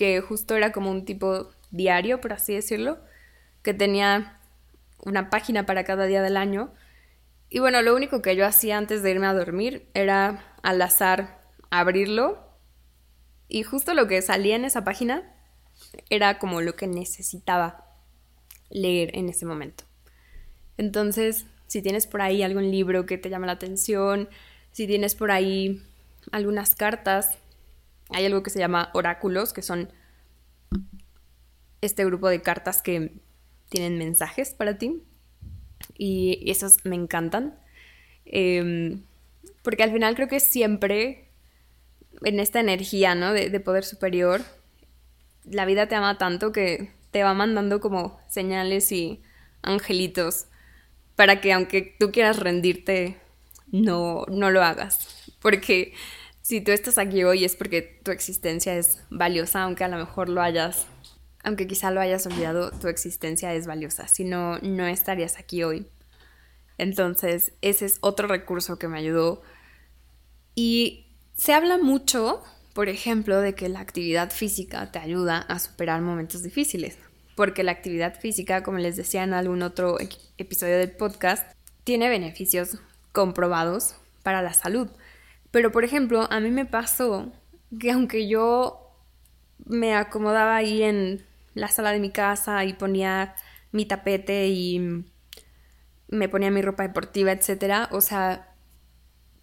que 0.02 0.20
justo 0.20 0.56
era 0.56 0.72
como 0.72 0.90
un 0.90 1.06
tipo 1.06 1.52
diario, 1.70 2.22
por 2.22 2.34
así 2.34 2.56
decirlo, 2.56 2.98
que 3.62 3.76
tenía 3.76 4.40
una 5.06 5.30
página 5.30 5.68
para 5.68 5.84
cada 5.84 6.08
día 6.08 6.24
del 6.24 6.38
año. 6.38 6.74
Y 7.52 7.60
bueno, 7.60 7.84
lo 7.84 7.96
único 7.96 8.24
que 8.24 8.36
yo 8.36 8.48
hacía 8.48 8.80
antes 8.80 9.04
de 9.04 9.12
irme 9.12 9.28
a 9.28 9.36
dormir 9.36 9.88
era 9.94 10.56
al 10.64 10.82
azar 10.82 11.44
abrirlo 11.70 12.40
y 13.48 13.62
justo 13.62 13.94
lo 13.94 14.08
que 14.08 14.24
salía 14.24 14.56
en 14.56 14.66
esa 14.66 14.84
página 14.84 15.36
era 16.10 16.40
como 16.40 16.62
lo 16.62 16.76
que 16.76 16.88
necesitaba 16.88 17.86
leer 18.72 19.16
en 19.16 19.30
ese 19.30 19.46
momento. 19.46 19.84
Entonces, 20.78 21.46
si 21.68 21.84
tienes 21.84 22.08
por 22.08 22.24
ahí 22.24 22.42
algún 22.42 22.72
libro 22.72 23.06
que 23.06 23.20
te 23.20 23.30
llama 23.30 23.46
la 23.46 23.52
atención, 23.52 24.30
si 24.72 24.88
tienes 24.88 25.14
por 25.14 25.30
ahí 25.30 25.84
algunas 26.32 26.74
cartas, 26.74 27.38
hay 28.13 28.26
algo 28.26 28.43
que 28.43 28.50
se 28.50 28.60
llama 28.60 28.89
oráculos, 28.93 29.54
que 29.54 29.62
son 29.62 29.91
este 31.82 32.06
grupo 32.06 32.30
de 32.30 32.41
cartas 32.41 32.82
que 32.82 33.13
tienen 33.69 33.97
mensajes 33.97 34.54
para 34.54 34.78
ti. 34.78 35.04
Y 35.97 36.43
esos 36.50 36.86
me 36.86 36.95
encantan. 36.95 37.60
Em, 38.26 39.04
porque 39.63 39.84
al 39.84 39.91
final 39.91 40.15
creo 40.15 40.28
que 40.28 40.39
siempre 40.39 41.30
en 42.24 42.39
esta 42.39 42.60
energía, 42.60 43.15
¿no? 43.15 43.34
De, 43.34 43.50
de, 43.50 43.60
poder 43.60 43.84
superior, 43.84 44.41
la 45.43 45.65
vida 45.65 45.88
te 45.88 45.95
ama 45.95 46.17
tanto 46.17 46.52
que 46.52 46.91
te 47.12 47.24
va 47.24 47.34
mandando 47.34 47.80
como 47.80 48.19
señales 48.28 48.91
y 48.91 49.21
angelitos 49.63 50.45
para 51.15 51.41
que 51.41 51.54
aunque 51.54 51.95
tú 52.00 52.12
quieras 52.12 52.39
rendirte, 52.39 53.17
no, 53.71 54.26
no 54.28 54.52
lo 54.52 54.63
hagas. 54.63 55.34
Porque 55.41 55.93
si 56.41 56.62
tú 56.62 56.71
estás 56.71 56.97
aquí 56.97 57.23
hoy 57.23 57.45
es 57.45 57.56
porque 57.56 57.82
tu 58.04 58.12
existencia 58.12 58.75
es 58.75 58.99
valiosa, 59.10 59.63
aunque 59.63 59.84
a 59.84 59.88
lo 59.88 59.97
mejor 59.97 60.30
lo 60.30 60.41
hayas, 60.41 60.88
aunque 61.43 61.67
quizá 61.67 61.91
lo 61.91 62.01
hayas 62.01 62.25
olvidado, 62.25 62.71
tu 62.71 62.88
existencia 62.88 63.54
es 63.54 63.67
valiosa, 63.67 64.08
si 64.08 64.23
no, 64.23 64.58
no 64.60 64.86
estarías 64.86 65.38
aquí 65.38 65.63
hoy. 65.63 65.88
Entonces, 66.77 67.54
ese 67.62 67.86
es 67.86 67.99
otro 68.01 68.27
recurso 68.27 68.80
que 68.80 68.88
me 68.88 68.97
ayudó. 68.97 69.43
Y 70.56 71.06
se 71.36 71.54
habla 71.54 71.77
mucho, 71.77 72.43
por 72.73 72.89
ejemplo, 72.89 73.39
de 73.39 73.54
que 73.54 73.69
la 73.69 73.80
actividad 73.80 74.32
física 74.32 74.91
te 74.91 74.97
ayuda 74.97 75.38
a 75.38 75.60
superar 75.60 76.01
momentos 76.01 76.41
difíciles, 76.41 76.97
porque 77.36 77.63
la 77.63 77.71
actividad 77.71 78.19
física, 78.19 78.63
como 78.63 78.80
les 78.80 78.95
decía 78.95 79.23
en 79.23 79.34
algún 79.34 79.62
otro 79.62 79.97
episodio 80.38 80.80
del 80.80 80.91
podcast, 80.91 81.51
tiene 81.84 82.10
beneficios 82.10 82.80
comprobados 83.12 83.95
para 84.23 84.41
la 84.41 84.54
salud. 84.54 84.89
Pero, 85.52 85.72
por 85.72 85.84
ejemplo, 85.84 86.28
a 86.32 86.40
mí 86.40 86.50
me 86.50 86.66
pasó 86.66 87.32
que 87.80 87.92
aunque 87.92 88.28
yo 88.28 88.82
me 89.66 89.96
acomodaba 89.96 90.56
ahí 90.56 90.84
en 90.84 91.26
la 91.54 91.68
sala 91.68 91.92
de 91.92 92.00
mi 92.00 92.12
casa 92.12 92.64
y 92.66 92.74
ponía 92.74 93.36
mi 93.72 93.86
tapete 93.86 94.48
y 94.48 95.06
me 96.08 96.30
ponía 96.30 96.52
mi 96.52 96.62
ropa 96.62 96.84
deportiva, 96.84 97.32
etcétera, 97.32 97.90
o 97.92 98.02
sea, 98.02 98.54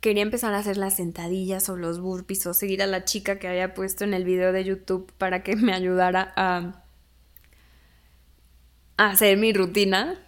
quería 0.01 0.23
empezar 0.23 0.55
a 0.55 0.59
hacer 0.59 0.77
las 0.77 0.97
sentadillas 0.97 1.69
o 1.69 1.77
los 1.77 2.01
burpees 2.01 2.47
o 2.47 2.55
seguir 2.55 2.83
a 2.83 2.87
la 2.87 3.05
chica 3.05 3.39
que 3.39 3.49
había 3.49 3.75
puesto 3.75 4.05
en 4.05 4.15
el 4.15 4.25
video 4.25 4.53
de 4.53 4.65
YouTube 4.65 5.13
para 5.19 5.43
que 5.43 5.57
me 5.57 5.73
ayudara 5.73 6.33
a, 6.37 6.85
a 8.97 9.11
hacer 9.11 9.37
mi 9.39 9.53
rutina. 9.53 10.19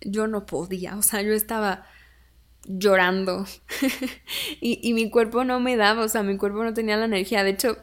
Yo 0.00 0.26
no 0.26 0.46
podía, 0.46 0.96
o 0.96 1.02
sea, 1.02 1.22
yo 1.22 1.32
estaba 1.32 1.86
llorando 2.64 3.46
y, 4.60 4.80
y, 4.82 4.92
mi 4.94 5.10
cuerpo 5.10 5.44
no 5.44 5.60
me 5.60 5.76
daba, 5.76 6.04
o 6.04 6.08
sea, 6.08 6.22
mi 6.22 6.36
cuerpo 6.36 6.62
no 6.62 6.74
tenía 6.74 6.96
la 6.96 7.06
energía. 7.06 7.42
De 7.42 7.50
hecho, 7.50 7.78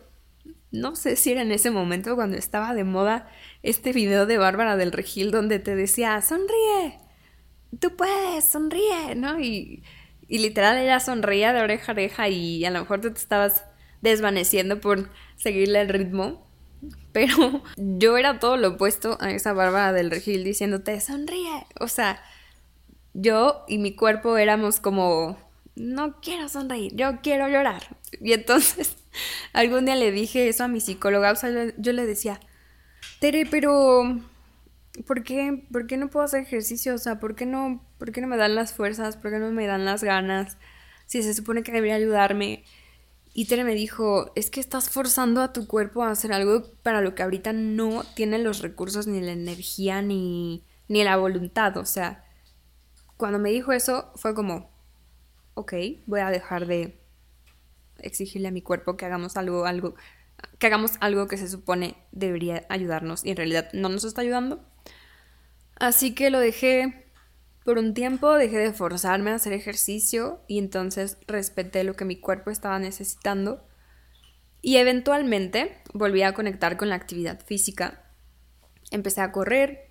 no 0.72 0.96
sé 0.96 1.16
si 1.16 1.32
era 1.32 1.42
en 1.42 1.52
ese 1.52 1.72
momento 1.72 2.16
cuando 2.16 2.38
estaba 2.38 2.74
de 2.74 2.84
moda 2.84 3.30
este 3.63 3.94
video 3.94 4.26
de 4.26 4.38
Bárbara 4.38 4.78
del 4.78 4.92
Regil 4.92 5.32
donde 5.32 5.60
te 5.60 5.76
decía, 5.76 6.22
sonríe, 6.22 7.00
tú 7.80 7.96
puedes, 7.96 8.46
sonríe, 8.46 9.16
¿no? 9.16 9.40
Y, 9.40 9.84
y 10.28 10.40
literal 10.40 10.78
ella 10.78 11.00
sonría 11.00 11.54
de 11.54 11.62
oreja 11.62 11.92
a 11.92 11.96
oreja 11.96 12.30
y 12.30 12.66
a 12.66 12.72
lo 12.72 12.82
mejor 12.82 13.02
tú 13.02 13.12
te 13.12 13.20
estabas 13.20 13.66
desvaneciendo 14.02 14.80
por 14.80 15.10
seguirle 15.36 15.82
el 15.82 15.90
ritmo. 15.90 16.46
Pero 17.12 17.63
yo 17.78 18.18
era 18.18 18.40
todo 18.40 18.58
lo 18.58 18.70
opuesto 18.70 19.18
a 19.22 19.32
esa 19.32 19.54
Bárbara 19.54 19.94
del 19.94 20.12
Regil 20.12 20.44
diciéndote, 20.44 21.00
sonríe. 21.00 21.66
O 21.80 21.88
sea, 21.88 22.22
yo 23.18 23.66
y 23.68 23.80
mi 23.80 23.96
cuerpo 23.96 24.38
éramos 24.38 24.80
como, 24.80 25.38
no 25.76 26.22
quiero 26.22 26.48
sonreír, 26.50 26.96
yo 26.96 27.20
quiero 27.22 27.48
llorar. 27.48 27.98
Y 28.22 28.34
entonces 28.34 28.96
algún 29.54 29.86
día 29.86 29.96
le 29.96 30.12
dije 30.12 30.48
eso 30.48 30.64
a 30.64 30.68
mi 30.68 30.80
psicóloga, 30.80 31.32
o 31.32 31.36
sea, 31.36 31.74
yo, 31.78 31.94
le 31.94 32.06
decía, 32.06 32.40
Tere, 33.20 33.48
pero 33.50 34.22
¿por 35.08 35.24
qué, 35.24 35.66
¿por 35.72 35.88
qué 35.88 35.98
no 35.98 36.10
puedo 36.10 36.26
hacer 36.26 36.42
ejercicio? 36.42 36.94
O 36.94 37.00
sea, 37.00 37.20
¿por 37.20 37.36
qué, 37.36 37.48
no, 37.48 37.84
¿por 37.98 38.12
qué 38.12 38.22
no 38.22 38.28
me 38.28 38.38
dan 38.38 38.54
las 38.54 38.74
fuerzas? 38.74 39.18
¿Por 39.18 39.32
qué 39.32 39.40
no 39.40 39.52
me 39.52 39.66
dan 39.66 39.84
las 39.84 40.04
ganas? 40.04 40.58
Si 41.08 41.24
se 41.24 41.34
supone 41.34 41.64
que 41.64 41.72
debería 41.72 41.96
ayudarme. 41.96 42.66
Y 43.34 43.46
Tere 43.46 43.64
me 43.64 43.74
dijo, 43.74 44.32
es 44.36 44.52
que 44.52 44.60
estás 44.60 44.92
forzando 44.92 45.42
a 45.42 45.54
tu 45.54 45.66
cuerpo 45.66 46.04
a 46.04 46.12
hacer 46.12 46.34
algo 46.34 46.72
para 46.84 47.02
lo 47.02 47.16
que 47.16 47.24
ahorita 47.24 47.52
no 47.54 48.04
tiene 48.16 48.38
los 48.38 48.62
recursos, 48.62 49.08
ni 49.08 49.22
la 49.22 49.32
energía, 49.32 50.04
ni, 50.04 50.64
ni 50.88 51.04
la 51.04 51.18
voluntad. 51.18 51.78
O 51.78 51.86
sea, 51.86 52.27
cuando 53.18 53.40
me 53.40 53.50
dijo 53.50 53.72
eso 53.72 54.12
fue 54.16 54.34
como, 54.34 54.72
ok, 55.56 55.74
voy 56.06 56.22
a 56.22 56.30
dejar 56.30 56.68
de 56.68 57.02
exigirle 58.00 58.48
a 58.48 58.52
mi 58.52 58.62
cuerpo 58.62 58.96
que 58.96 59.06
hagamos 59.06 59.38
algo, 59.38 59.66
algo, 59.66 59.96
que 60.60 60.68
hagamos 60.68 60.94
algo 61.00 61.28
que 61.28 61.38
se 61.38 61.50
supone 61.50 61.98
debería 62.12 62.66
ayudarnos 62.70 63.26
y 63.26 63.32
en 63.32 63.38
realidad 63.38 63.70
no 63.74 63.90
nos 63.90 64.04
está 64.04 64.22
ayudando. 64.22 64.64
Así 65.80 66.14
que 66.14 66.30
lo 66.30 66.40
dejé 66.40 67.08
por 67.64 67.78
un 67.78 67.94
tiempo, 67.94 68.34
dejé 68.34 68.58
de 68.58 68.72
forzarme 68.72 69.32
a 69.32 69.36
hacer 69.36 69.54
ejercicio 69.54 70.42
y 70.48 70.58
entonces 70.58 71.18
respeté 71.28 71.84
lo 71.84 71.96
que 71.96 72.06
mi 72.06 72.20
cuerpo 72.20 72.50
estaba 72.50 72.80
necesitando. 72.80 73.64
Y 74.62 74.78
eventualmente 74.78 75.82
volví 75.94 76.24
a 76.24 76.34
conectar 76.34 76.78
con 76.78 76.90
la 76.90 76.96
actividad 76.96 77.40
física. 77.46 78.12
Empecé 78.90 79.22
a 79.22 79.32
correr, 79.32 79.87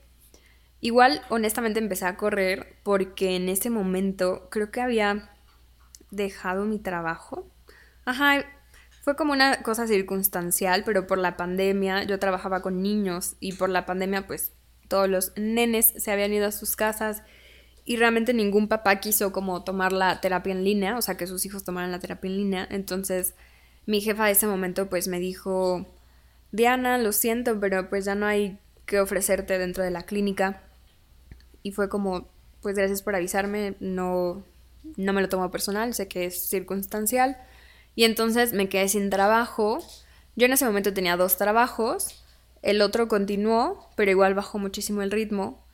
Igual, 0.81 1.23
honestamente, 1.31 1.79
empecé 1.81 2.05
a 2.07 2.17
correr 2.17 2.77
porque 2.83 3.37
en 3.37 3.49
ese 3.49 3.71
momento 3.71 4.49
creo 4.51 4.71
que 4.71 4.81
había 4.81 5.31
dejado 6.11 6.65
mi 6.65 6.79
trabajo. 6.79 7.51
Ajá, 8.05 8.45
fue 9.03 9.17
como 9.17 9.33
una 9.33 9.63
cosa 9.63 9.87
circunstancial, 9.87 10.83
pero 10.85 11.07
por 11.07 11.19
la 11.19 11.37
pandemia 11.37 12.05
yo 12.05 12.19
trabajaba 12.19 12.61
con 12.61 12.83
niños 12.83 13.37
y 13.41 13.53
por 13.53 13.69
la 13.69 13.87
pandemia 13.87 14.27
pues 14.27 14.53
todos 14.89 15.09
los 15.09 15.33
nenes 15.37 15.93
se 15.97 16.11
habían 16.11 16.33
ido 16.33 16.47
a 16.47 16.53
sus 16.53 16.77
casas 16.77 17.23
y 17.85 17.97
realmente 17.97 18.35
ningún 18.35 18.69
papá 18.69 19.01
quiso 19.01 19.33
como 19.33 19.63
tomar 19.63 19.93
la 19.93 20.21
terapia 20.21 20.53
en 20.53 20.65
línea, 20.65 20.99
o 20.99 21.03
sea, 21.03 21.17
que 21.17 21.29
sus 21.29 21.47
hijos 21.47 21.65
tomaran 21.65 21.93
la 21.93 22.01
terapia 22.01 22.29
en 22.29 22.37
línea. 22.37 22.67
Entonces 22.69 23.35
mi 23.87 24.01
jefa 24.01 24.27
de 24.27 24.33
ese 24.33 24.47
momento 24.47 24.89
pues 24.89 25.09
me 25.09 25.21
dijo, 25.21 25.87
Diana, 26.51 26.99
lo 26.99 27.13
siento, 27.13 27.59
pero 27.61 27.89
pues 27.89 28.05
ya 28.05 28.15
no 28.15 28.27
hay 28.27 28.59
que 28.87 29.01
ofrecerte 29.01 29.59
dentro 29.59 29.85
de 29.85 29.91
la 29.91 30.03
clínica 30.03 30.66
y 31.67 31.73
fue 31.73 31.89
como, 31.89 32.29
pues 32.63 32.77
gracias 32.77 33.03
por 33.03 33.17
avisarme, 33.17 33.75
no, 33.81 34.45
no 34.97 35.13
me 35.13 35.21
lo 35.21 35.29
tomo 35.29 35.51
personal, 35.51 35.95
sé 35.95 36.07
que 36.07 36.27
es 36.27 36.49
circunstancial. 36.49 37.37
Y 37.97 38.05
entonces 38.05 38.53
me 38.53 38.69
quedé 38.69 38.89
sin 38.89 39.11
trabajo. 39.11 39.81
Yo 40.37 40.47
en 40.47 40.53
ese 40.53 40.65
momento 40.65 40.95
tenía 40.95 41.17
dos 41.17 41.39
trabajos, 41.39 42.23
el 42.63 42.83
otro 42.83 43.09
continuó, 43.09 43.91
pero 43.97 44.13
igual 44.13 44.35
bajó 44.35 44.61
muchísimo 44.61 45.03
el 45.03 45.11
ritmo. 45.11 45.67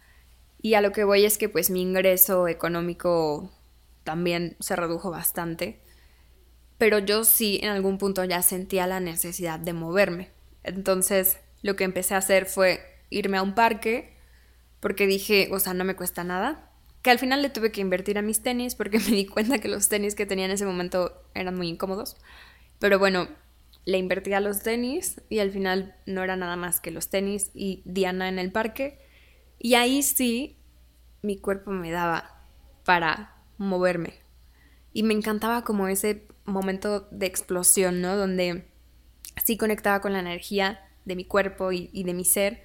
Y 0.62 0.72
a 0.72 0.81
lo 0.81 0.92
que 0.92 1.05
voy 1.05 1.26
es 1.26 1.37
que 1.37 1.50
pues 1.50 1.68
mi 1.68 1.83
ingreso 1.83 2.48
económico 2.48 3.50
también 4.02 4.57
se 4.61 4.74
redujo 4.74 5.11
bastante. 5.11 5.78
Pero 6.78 7.00
yo 7.00 7.24
sí 7.24 7.61
en 7.62 7.68
algún 7.68 7.98
punto 7.98 8.24
ya 8.24 8.40
sentía 8.40 8.87
la 8.87 9.00
necesidad 9.00 9.59
de 9.59 9.74
moverme. 9.74 10.31
Entonces 10.62 11.37
lo 11.61 11.76
que 11.76 11.85
empecé 11.85 12.14
a 12.14 12.18
hacer 12.18 12.46
fue 12.46 12.81
irme 13.11 13.37
a 13.37 13.42
un 13.42 13.55
parque, 13.55 14.12
porque 14.83 15.07
dije, 15.07 15.49
o 15.53 15.61
sea, 15.61 15.75
no 15.75 15.85
me 15.85 15.95
cuesta 15.95 16.25
nada. 16.25 16.68
Que 17.03 17.11
al 17.11 17.21
final 17.21 17.40
le 17.40 17.51
tuve 17.51 17.71
que 17.71 17.81
invertir 17.81 18.18
a 18.18 18.23
mis 18.23 18.42
tenis 18.42 18.75
porque 18.75 18.99
me 19.09 19.16
di 19.16 19.27
cuenta 19.27 19.61
que 19.61 19.68
los 19.68 19.88
tenis 19.88 20.16
que 20.16 20.27
tenía 20.27 20.45
en 20.47 20.51
ese 20.51 20.66
momento 20.66 21.23
eran 21.35 21.55
muy 21.55 21.68
incómodos. 21.68 22.16
Pero 22.81 22.99
bueno, 22.99 23.29
le 23.85 23.99
invertí 23.99 24.33
a 24.33 24.40
los 24.40 24.64
tenis 24.64 25.21
y 25.29 25.38
al 25.38 25.53
final 25.53 25.95
no 26.05 26.25
era 26.25 26.35
nada 26.35 26.57
más 26.57 26.81
que 26.81 26.90
los 26.90 27.11
tenis 27.11 27.53
y 27.55 27.83
Diana 27.85 28.29
en 28.29 28.40
el 28.40 28.51
parque. 28.51 28.99
Y 29.61 29.75
ahí 29.75 30.03
sí 30.03 30.59
mi 31.23 31.38
cuerpo 31.38 31.71
me 31.71 31.92
daba 31.92 32.45
para 32.85 33.37
moverme. 33.59 34.14
Y 34.92 35.05
me 35.05 35.14
encantaba 35.14 35.62
como 35.62 35.87
ese 35.87 36.27
momento 36.45 37.07
de 37.12 37.27
explosión, 37.27 38.01
¿no? 38.01 38.16
Donde 38.16 38.66
sí 39.45 39.57
conectaba 39.57 40.01
con 40.01 40.12
la 40.12 40.18
energía 40.18 40.81
de 41.05 41.14
mi 41.14 41.25
cuerpo 41.25 41.71
y, 41.71 42.03
de 42.03 42.14
mi 42.14 42.25
ser, 42.25 42.64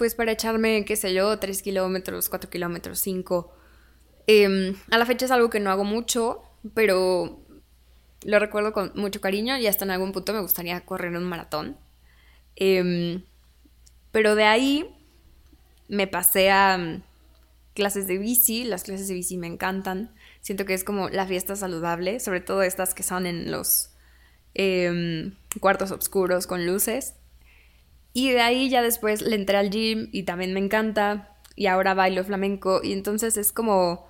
pues 0.00 0.14
para 0.14 0.32
echarme, 0.32 0.86
qué 0.86 0.96
sé 0.96 1.12
yo, 1.12 1.38
3 1.38 1.60
kilómetros, 1.60 2.30
4 2.30 2.48
kilómetros, 2.48 3.00
5. 3.00 3.54
Em, 4.26 4.74
a 4.90 4.96
la 4.96 5.04
fecha 5.04 5.26
es 5.26 5.30
algo 5.30 5.50
que 5.50 5.60
no 5.60 5.70
hago 5.70 5.84
mucho, 5.84 6.40
pero 6.72 7.44
lo 8.24 8.38
recuerdo 8.38 8.72
con 8.72 8.92
mucho 8.94 9.20
cariño 9.20 9.58
y 9.58 9.66
hasta 9.66 9.84
en 9.84 9.90
algún 9.90 10.12
punto 10.12 10.32
me 10.32 10.40
gustaría 10.40 10.80
correr 10.86 11.14
un 11.14 11.24
maratón. 11.24 11.76
Em, 12.56 13.24
pero 14.10 14.36
de 14.36 14.44
ahí 14.44 14.88
me 15.88 16.06
pasé 16.06 16.50
a 16.50 16.78
mm, 16.78 17.02
clases 17.74 18.06
de 18.06 18.16
bici, 18.16 18.64
las 18.64 18.84
clases 18.84 19.06
de 19.06 19.12
bici 19.12 19.36
me 19.36 19.48
encantan. 19.48 20.14
Siento 20.40 20.64
que 20.64 20.72
es 20.72 20.82
como 20.82 21.10
la 21.10 21.26
fiesta 21.26 21.56
saludable, 21.56 22.20
sobre 22.20 22.40
todo 22.40 22.62
estas 22.62 22.94
que 22.94 23.02
son 23.02 23.26
en 23.26 23.50
los 23.50 23.90
em, 24.54 25.34
cuartos 25.60 25.90
oscuros 25.90 26.46
con 26.46 26.66
luces. 26.66 27.16
Y 28.12 28.30
de 28.30 28.40
ahí 28.40 28.68
ya 28.68 28.82
después 28.82 29.22
le 29.22 29.36
entré 29.36 29.56
al 29.56 29.70
gym 29.70 30.08
y 30.12 30.24
también 30.24 30.52
me 30.52 30.60
encanta. 30.60 31.36
Y 31.54 31.66
ahora 31.66 31.94
bailo 31.94 32.24
flamenco. 32.24 32.80
Y 32.82 32.92
entonces 32.92 33.36
es 33.36 33.52
como 33.52 34.06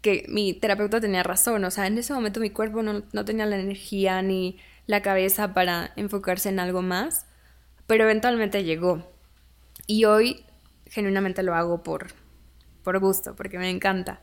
que 0.00 0.26
mi 0.28 0.54
terapeuta 0.54 1.00
tenía 1.00 1.22
razón. 1.22 1.64
O 1.64 1.70
sea, 1.70 1.86
en 1.86 1.98
ese 1.98 2.12
momento 2.12 2.40
mi 2.40 2.50
cuerpo 2.50 2.82
no, 2.82 3.04
no 3.12 3.24
tenía 3.24 3.46
la 3.46 3.58
energía 3.58 4.22
ni 4.22 4.58
la 4.86 5.02
cabeza 5.02 5.54
para 5.54 5.92
enfocarse 5.96 6.48
en 6.48 6.58
algo 6.58 6.82
más. 6.82 7.26
Pero 7.86 8.04
eventualmente 8.04 8.64
llegó. 8.64 9.08
Y 9.86 10.04
hoy 10.04 10.44
genuinamente 10.86 11.42
lo 11.42 11.54
hago 11.54 11.82
por, 11.82 12.08
por 12.82 12.98
gusto, 12.98 13.34
porque 13.36 13.58
me 13.58 13.70
encanta. 13.70 14.20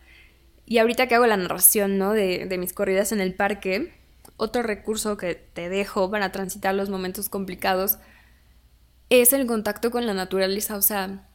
Y 0.65 0.77
ahorita 0.77 1.07
que 1.07 1.15
hago 1.15 1.25
la 1.25 1.37
narración, 1.37 1.97
¿no? 1.97 2.13
De, 2.13 2.45
de 2.45 2.57
mis 2.57 2.73
corridas 2.73 3.11
en 3.11 3.21
el 3.21 3.33
parque, 3.33 3.93
otro 4.37 4.61
recurso 4.61 5.17
que 5.17 5.35
te 5.35 5.69
dejo 5.69 6.11
para 6.11 6.31
transitar 6.31 6.75
los 6.75 6.89
momentos 6.89 7.27
complicados 7.27 7.97
es 9.09 9.33
el 9.33 9.47
contacto 9.47 9.91
con 9.91 10.05
la 10.05 10.13
naturaleza. 10.13 10.77
O 10.77 10.81
sea, 10.81 11.27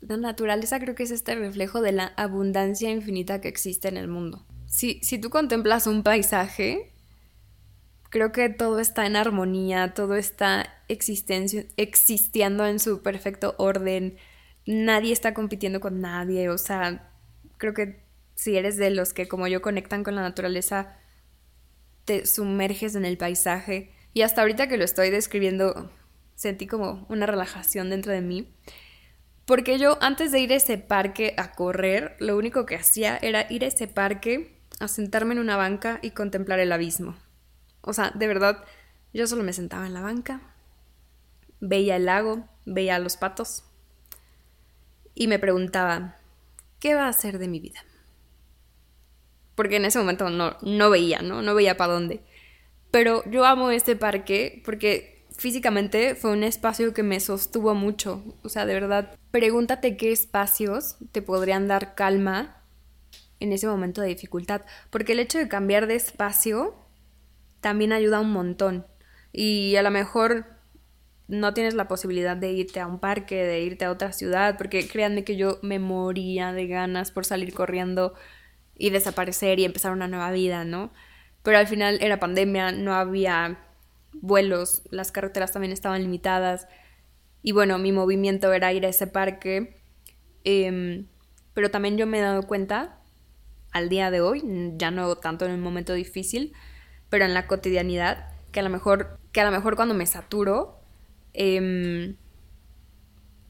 la 0.00 0.16
naturaleza 0.16 0.78
creo 0.80 0.94
que 0.94 1.02
es 1.02 1.10
este 1.10 1.34
reflejo 1.34 1.80
de 1.80 1.92
la 1.92 2.06
abundancia 2.16 2.90
infinita 2.90 3.40
que 3.40 3.48
existe 3.48 3.88
en 3.88 3.96
el 3.96 4.08
mundo. 4.08 4.46
Si, 4.66 5.00
si 5.02 5.18
tú 5.18 5.30
contemplas 5.30 5.86
un 5.86 6.02
paisaje, 6.02 6.92
creo 8.10 8.32
que 8.32 8.48
todo 8.48 8.80
está 8.80 9.06
en 9.06 9.16
armonía, 9.16 9.94
todo 9.94 10.14
está 10.14 10.74
existiendo 10.88 12.66
en 12.66 12.78
su 12.78 13.02
perfecto 13.02 13.54
orden, 13.58 14.16
nadie 14.66 15.12
está 15.12 15.34
compitiendo 15.34 15.80
con 15.80 16.00
nadie, 16.00 16.50
o 16.50 16.58
sea, 16.58 17.10
creo 17.56 17.74
que 17.74 18.04
si 18.34 18.56
eres 18.56 18.76
de 18.76 18.90
los 18.90 19.12
que 19.12 19.26
como 19.26 19.48
yo 19.48 19.62
conectan 19.62 20.04
con 20.04 20.14
la 20.14 20.22
naturaleza, 20.22 20.96
te 22.04 22.24
sumerges 22.24 22.94
en 22.94 23.04
el 23.04 23.18
paisaje. 23.18 23.92
Y 24.14 24.22
hasta 24.22 24.40
ahorita 24.40 24.68
que 24.68 24.78
lo 24.78 24.84
estoy 24.84 25.10
describiendo, 25.10 25.90
sentí 26.38 26.68
como 26.68 27.04
una 27.08 27.26
relajación 27.26 27.90
dentro 27.90 28.12
de 28.12 28.20
mí. 28.20 28.54
Porque 29.44 29.80
yo 29.80 29.98
antes 30.00 30.30
de 30.30 30.38
ir 30.38 30.52
a 30.52 30.56
ese 30.56 30.78
parque 30.78 31.34
a 31.36 31.50
correr, 31.50 32.14
lo 32.20 32.36
único 32.36 32.64
que 32.64 32.76
hacía 32.76 33.18
era 33.20 33.50
ir 33.50 33.64
a 33.64 33.66
ese 33.66 33.88
parque, 33.88 34.56
a 34.78 34.86
sentarme 34.86 35.32
en 35.32 35.40
una 35.40 35.56
banca 35.56 35.98
y 36.00 36.12
contemplar 36.12 36.60
el 36.60 36.70
abismo. 36.70 37.16
O 37.80 37.92
sea, 37.92 38.12
de 38.14 38.28
verdad, 38.28 38.64
yo 39.12 39.26
solo 39.26 39.42
me 39.42 39.52
sentaba 39.52 39.86
en 39.86 39.94
la 39.94 40.00
banca, 40.00 40.40
veía 41.58 41.96
el 41.96 42.04
lago, 42.04 42.48
veía 42.64 43.00
los 43.00 43.16
patos, 43.16 43.64
y 45.12 45.26
me 45.26 45.40
preguntaba, 45.40 46.18
¿qué 46.78 46.94
va 46.94 47.06
a 47.06 47.08
hacer 47.08 47.38
de 47.38 47.48
mi 47.48 47.58
vida? 47.58 47.80
Porque 49.56 49.76
en 49.76 49.86
ese 49.86 49.98
momento 49.98 50.30
no, 50.30 50.56
no 50.62 50.88
veía, 50.88 51.20
¿no? 51.20 51.42
No 51.42 51.56
veía 51.56 51.76
para 51.76 51.94
dónde. 51.94 52.22
Pero 52.92 53.28
yo 53.28 53.44
amo 53.44 53.70
este 53.70 53.96
parque 53.96 54.62
porque 54.64 55.17
físicamente 55.38 56.16
fue 56.16 56.32
un 56.32 56.42
espacio 56.42 56.92
que 56.92 57.04
me 57.04 57.20
sostuvo 57.20 57.74
mucho. 57.74 58.22
O 58.42 58.48
sea, 58.48 58.66
de 58.66 58.74
verdad, 58.74 59.16
pregúntate 59.30 59.96
qué 59.96 60.12
espacios 60.12 60.96
te 61.12 61.22
podrían 61.22 61.68
dar 61.68 61.94
calma 61.94 62.62
en 63.40 63.52
ese 63.52 63.68
momento 63.68 64.02
de 64.02 64.08
dificultad. 64.08 64.62
Porque 64.90 65.12
el 65.12 65.20
hecho 65.20 65.38
de 65.38 65.48
cambiar 65.48 65.86
de 65.86 65.94
espacio 65.94 66.74
también 67.60 67.92
ayuda 67.92 68.20
un 68.20 68.32
montón. 68.32 68.86
Y 69.32 69.76
a 69.76 69.82
lo 69.82 69.92
mejor 69.92 70.46
no 71.28 71.54
tienes 71.54 71.74
la 71.74 71.86
posibilidad 71.86 72.36
de 72.36 72.52
irte 72.52 72.80
a 72.80 72.88
un 72.88 72.98
parque, 72.98 73.44
de 73.44 73.60
irte 73.60 73.84
a 73.84 73.92
otra 73.92 74.12
ciudad, 74.12 74.56
porque 74.58 74.88
créanme 74.88 75.22
que 75.22 75.36
yo 75.36 75.58
me 75.62 75.78
moría 75.78 76.52
de 76.52 76.66
ganas 76.66 77.12
por 77.12 77.24
salir 77.24 77.54
corriendo 77.54 78.14
y 78.76 78.90
desaparecer 78.90 79.60
y 79.60 79.64
empezar 79.64 79.92
una 79.92 80.08
nueva 80.08 80.32
vida, 80.32 80.64
¿no? 80.64 80.90
Pero 81.44 81.58
al 81.58 81.68
final 81.68 81.98
era 82.00 82.18
pandemia, 82.18 82.72
no 82.72 82.94
había 82.94 83.67
vuelos, 84.20 84.82
las 84.90 85.12
carreteras 85.12 85.52
también 85.52 85.72
estaban 85.72 86.02
limitadas 86.02 86.68
y 87.42 87.52
bueno, 87.52 87.78
mi 87.78 87.92
movimiento 87.92 88.52
era 88.52 88.72
ir 88.72 88.84
a 88.84 88.88
ese 88.88 89.06
parque, 89.06 89.80
em, 90.44 91.06
pero 91.54 91.70
también 91.70 91.96
yo 91.96 92.06
me 92.06 92.18
he 92.18 92.22
dado 92.22 92.42
cuenta 92.46 93.00
al 93.72 93.88
día 93.88 94.10
de 94.10 94.20
hoy, 94.20 94.42
ya 94.76 94.90
no 94.90 95.16
tanto 95.16 95.46
en 95.46 95.52
un 95.52 95.60
momento 95.60 95.92
difícil, 95.92 96.52
pero 97.10 97.24
en 97.24 97.34
la 97.34 97.46
cotidianidad, 97.46 98.28
que 98.52 98.60
a 98.60 98.62
lo 98.62 98.70
mejor, 98.70 99.18
que 99.32 99.40
a 99.40 99.44
lo 99.44 99.50
mejor 99.50 99.76
cuando 99.76 99.94
me 99.94 100.06
saturo, 100.06 100.78
Em, 101.40 102.16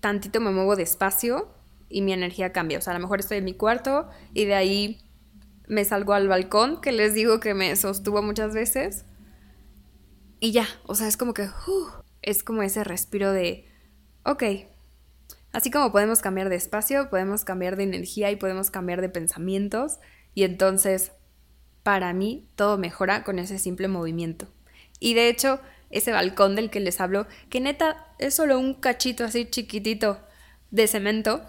tantito 0.01 0.41
me 0.41 0.51
muevo 0.51 0.77
despacio 0.77 1.49
y 1.89 2.03
mi 2.03 2.13
energía 2.13 2.53
cambia. 2.53 2.79
O 2.79 2.81
sea, 2.83 2.93
a 2.93 2.99
lo 2.99 3.01
mejor 3.01 3.21
estoy 3.21 3.39
en 3.39 3.45
mi 3.45 3.55
cuarto 3.55 4.09
y 4.35 4.45
de 4.45 4.55
ahí 4.55 4.99
me 5.67 5.85
salgo 5.87 6.13
al 6.13 6.29
balcón, 6.29 6.83
que 6.83 6.93
les 6.93 7.15
digo 7.15 7.41
que 7.41 7.55
me 7.55 7.75
sostuvo 7.77 8.23
muchas 8.23 8.55
veces. 8.55 9.07
Y 10.41 10.53
ya, 10.53 10.67
o 10.85 10.95
sea, 10.95 11.09
es 11.09 11.17
como 11.17 11.35
que, 11.35 11.43
uh, 11.43 11.89
es 12.23 12.43
como 12.43 12.63
ese 12.63 12.85
respiro 12.85 13.33
de, 13.33 13.69
ok, 14.25 14.45
así 15.53 15.71
como 15.71 15.91
podemos 15.91 16.21
cambiar 16.21 16.49
de 16.49 16.57
espacio, 16.57 17.11
podemos 17.11 17.45
cambiar 17.45 17.77
de 17.77 17.85
energía 17.85 18.31
y 18.31 18.37
podemos 18.37 18.71
cambiar 18.71 19.01
de 19.01 19.09
pensamientos. 19.09 19.99
Y 20.35 20.45
entonces, 20.45 21.13
para 21.83 22.13
mí, 22.13 22.49
todo 22.55 22.79
mejora 22.79 23.25
con 23.25 23.39
ese 23.39 23.59
simple 23.59 23.89
movimiento. 23.89 24.47
Y 25.01 25.15
de 25.15 25.29
hecho, 25.29 25.61
ese 25.91 26.13
balcón 26.13 26.55
del 26.55 26.71
que 26.71 26.81
les 26.81 27.01
hablo, 27.01 27.27
que 27.51 27.61
neta 27.61 28.07
es 28.19 28.35
solo 28.35 28.59
un 28.59 28.75
cachito 28.75 29.25
así 29.25 29.47
chiquitito 29.47 30.21
de 30.71 30.87
cemento 30.87 31.43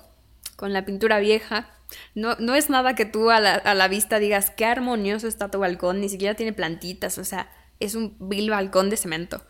con 0.55 0.73
la 0.73 0.85
pintura 0.85 1.19
vieja. 1.19 1.69
No, 2.15 2.35
no 2.35 2.55
es 2.55 2.69
nada 2.69 2.95
que 2.95 3.05
tú 3.05 3.31
a 3.31 3.39
la, 3.39 3.53
a 3.55 3.73
la 3.73 3.87
vista 3.87 4.19
digas 4.19 4.51
qué 4.51 4.65
armonioso 4.65 5.27
está 5.27 5.51
tu 5.51 5.59
balcón, 5.59 5.99
ni 5.99 6.09
siquiera 6.09 6.35
tiene 6.35 6.53
plantitas, 6.53 7.17
o 7.17 7.23
sea, 7.23 7.51
es 7.79 7.95
un 7.95 8.15
vil 8.19 8.49
balcón 8.49 8.89
de 8.89 8.97
cemento. 8.97 9.41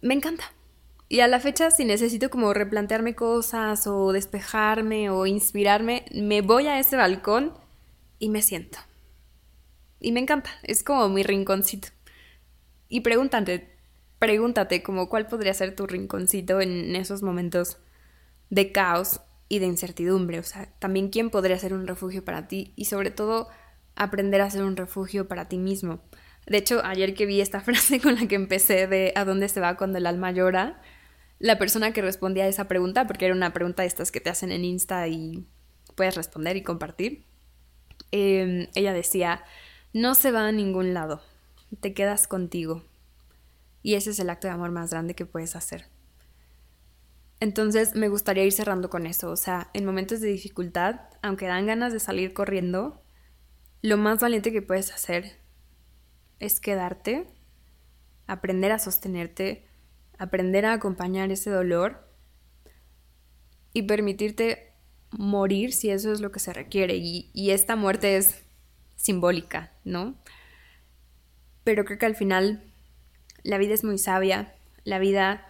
Me 0.00 0.14
encanta. 0.14 0.44
Y 1.08 1.20
a 1.20 1.28
la 1.28 1.40
fecha, 1.40 1.70
si 1.70 1.84
necesito 1.84 2.30
como 2.30 2.54
replantearme 2.54 3.14
cosas 3.14 3.86
o 3.86 4.12
despejarme 4.12 5.10
o 5.10 5.26
inspirarme, 5.26 6.06
me 6.14 6.40
voy 6.40 6.68
a 6.68 6.78
ese 6.78 6.96
balcón 6.96 7.52
y 8.18 8.30
me 8.30 8.40
siento. 8.40 8.78
Y 10.00 10.12
me 10.12 10.20
encanta, 10.20 10.50
es 10.62 10.82
como 10.82 11.08
mi 11.08 11.22
rinconcito. 11.22 11.88
Y 12.88 13.00
pregúntate, 13.00 13.76
pregúntate 14.18 14.82
como 14.82 15.08
cuál 15.08 15.26
podría 15.26 15.54
ser 15.54 15.76
tu 15.76 15.86
rinconcito 15.86 16.60
en 16.60 16.96
esos 16.96 17.22
momentos 17.22 17.78
de 18.48 18.72
caos 18.72 19.20
y 19.48 19.58
de 19.58 19.66
incertidumbre. 19.66 20.38
O 20.38 20.42
sea, 20.42 20.72
también 20.78 21.10
quién 21.10 21.30
podría 21.30 21.58
ser 21.58 21.74
un 21.74 21.86
refugio 21.86 22.24
para 22.24 22.48
ti 22.48 22.72
y 22.74 22.86
sobre 22.86 23.10
todo 23.10 23.48
aprender 23.96 24.40
a 24.40 24.50
ser 24.50 24.62
un 24.64 24.76
refugio 24.76 25.28
para 25.28 25.48
ti 25.48 25.58
mismo. 25.58 26.00
De 26.46 26.58
hecho, 26.58 26.84
ayer 26.84 27.14
que 27.14 27.26
vi 27.26 27.40
esta 27.40 27.60
frase 27.62 28.00
con 28.00 28.16
la 28.16 28.26
que 28.26 28.34
empecé 28.34 28.86
de 28.86 29.12
¿a 29.16 29.24
dónde 29.24 29.48
se 29.48 29.60
va 29.60 29.76
cuando 29.76 29.98
el 29.98 30.06
alma 30.06 30.32
llora? 30.32 30.80
La 31.38 31.58
persona 31.58 31.92
que 31.92 32.02
respondía 32.02 32.44
a 32.44 32.48
esa 32.48 32.68
pregunta, 32.68 33.06
porque 33.06 33.26
era 33.26 33.34
una 33.34 33.52
pregunta 33.52 33.82
de 33.82 33.88
estas 33.88 34.12
que 34.12 34.20
te 34.20 34.30
hacen 34.30 34.52
en 34.52 34.64
Insta 34.64 35.08
y 35.08 35.44
puedes 35.96 36.14
responder 36.14 36.56
y 36.56 36.62
compartir, 36.62 37.24
em, 38.12 38.68
ella 38.74 38.92
decía, 38.92 39.44
no 39.92 40.14
se 40.14 40.30
va 40.30 40.46
a 40.46 40.52
ningún 40.52 40.94
lado, 40.94 41.20
te 41.80 41.94
quedas 41.94 42.28
contigo. 42.28 42.84
Y 43.82 43.94
ese 43.94 44.10
es 44.10 44.20
el 44.20 44.30
acto 44.30 44.46
de 44.46 44.54
amor 44.54 44.70
más 44.70 44.90
grande 44.90 45.14
que 45.14 45.26
puedes 45.26 45.56
hacer. 45.56 45.86
Entonces 47.40 47.96
me 47.96 48.08
gustaría 48.08 48.44
ir 48.44 48.52
cerrando 48.52 48.88
con 48.88 49.04
eso. 49.04 49.30
O 49.30 49.36
sea, 49.36 49.68
en 49.74 49.84
momentos 49.84 50.20
de 50.20 50.28
dificultad, 50.28 51.00
aunque 51.22 51.48
dan 51.48 51.66
ganas 51.66 51.92
de 51.92 51.98
salir 51.98 52.32
corriendo, 52.34 53.02
lo 53.80 53.96
más 53.96 54.20
valiente 54.20 54.52
que 54.52 54.62
puedes 54.62 54.92
hacer 54.92 55.41
es 56.42 56.60
quedarte, 56.60 57.26
aprender 58.26 58.72
a 58.72 58.78
sostenerte, 58.78 59.66
aprender 60.18 60.66
a 60.66 60.74
acompañar 60.74 61.30
ese 61.30 61.50
dolor 61.50 62.08
y 63.72 63.82
permitirte 63.82 64.74
morir 65.10 65.72
si 65.72 65.90
eso 65.90 66.12
es 66.12 66.20
lo 66.20 66.32
que 66.32 66.40
se 66.40 66.52
requiere. 66.52 66.96
Y, 66.96 67.30
y 67.32 67.50
esta 67.50 67.76
muerte 67.76 68.16
es 68.16 68.42
simbólica, 68.96 69.72
¿no? 69.84 70.16
pero 71.64 71.84
creo 71.84 71.98
que 71.98 72.06
al 72.06 72.16
final 72.16 72.62
la 73.42 73.58
vida 73.58 73.74
es 73.74 73.84
muy 73.84 73.98
sabia, 73.98 74.54
la 74.84 74.98
vida 74.98 75.46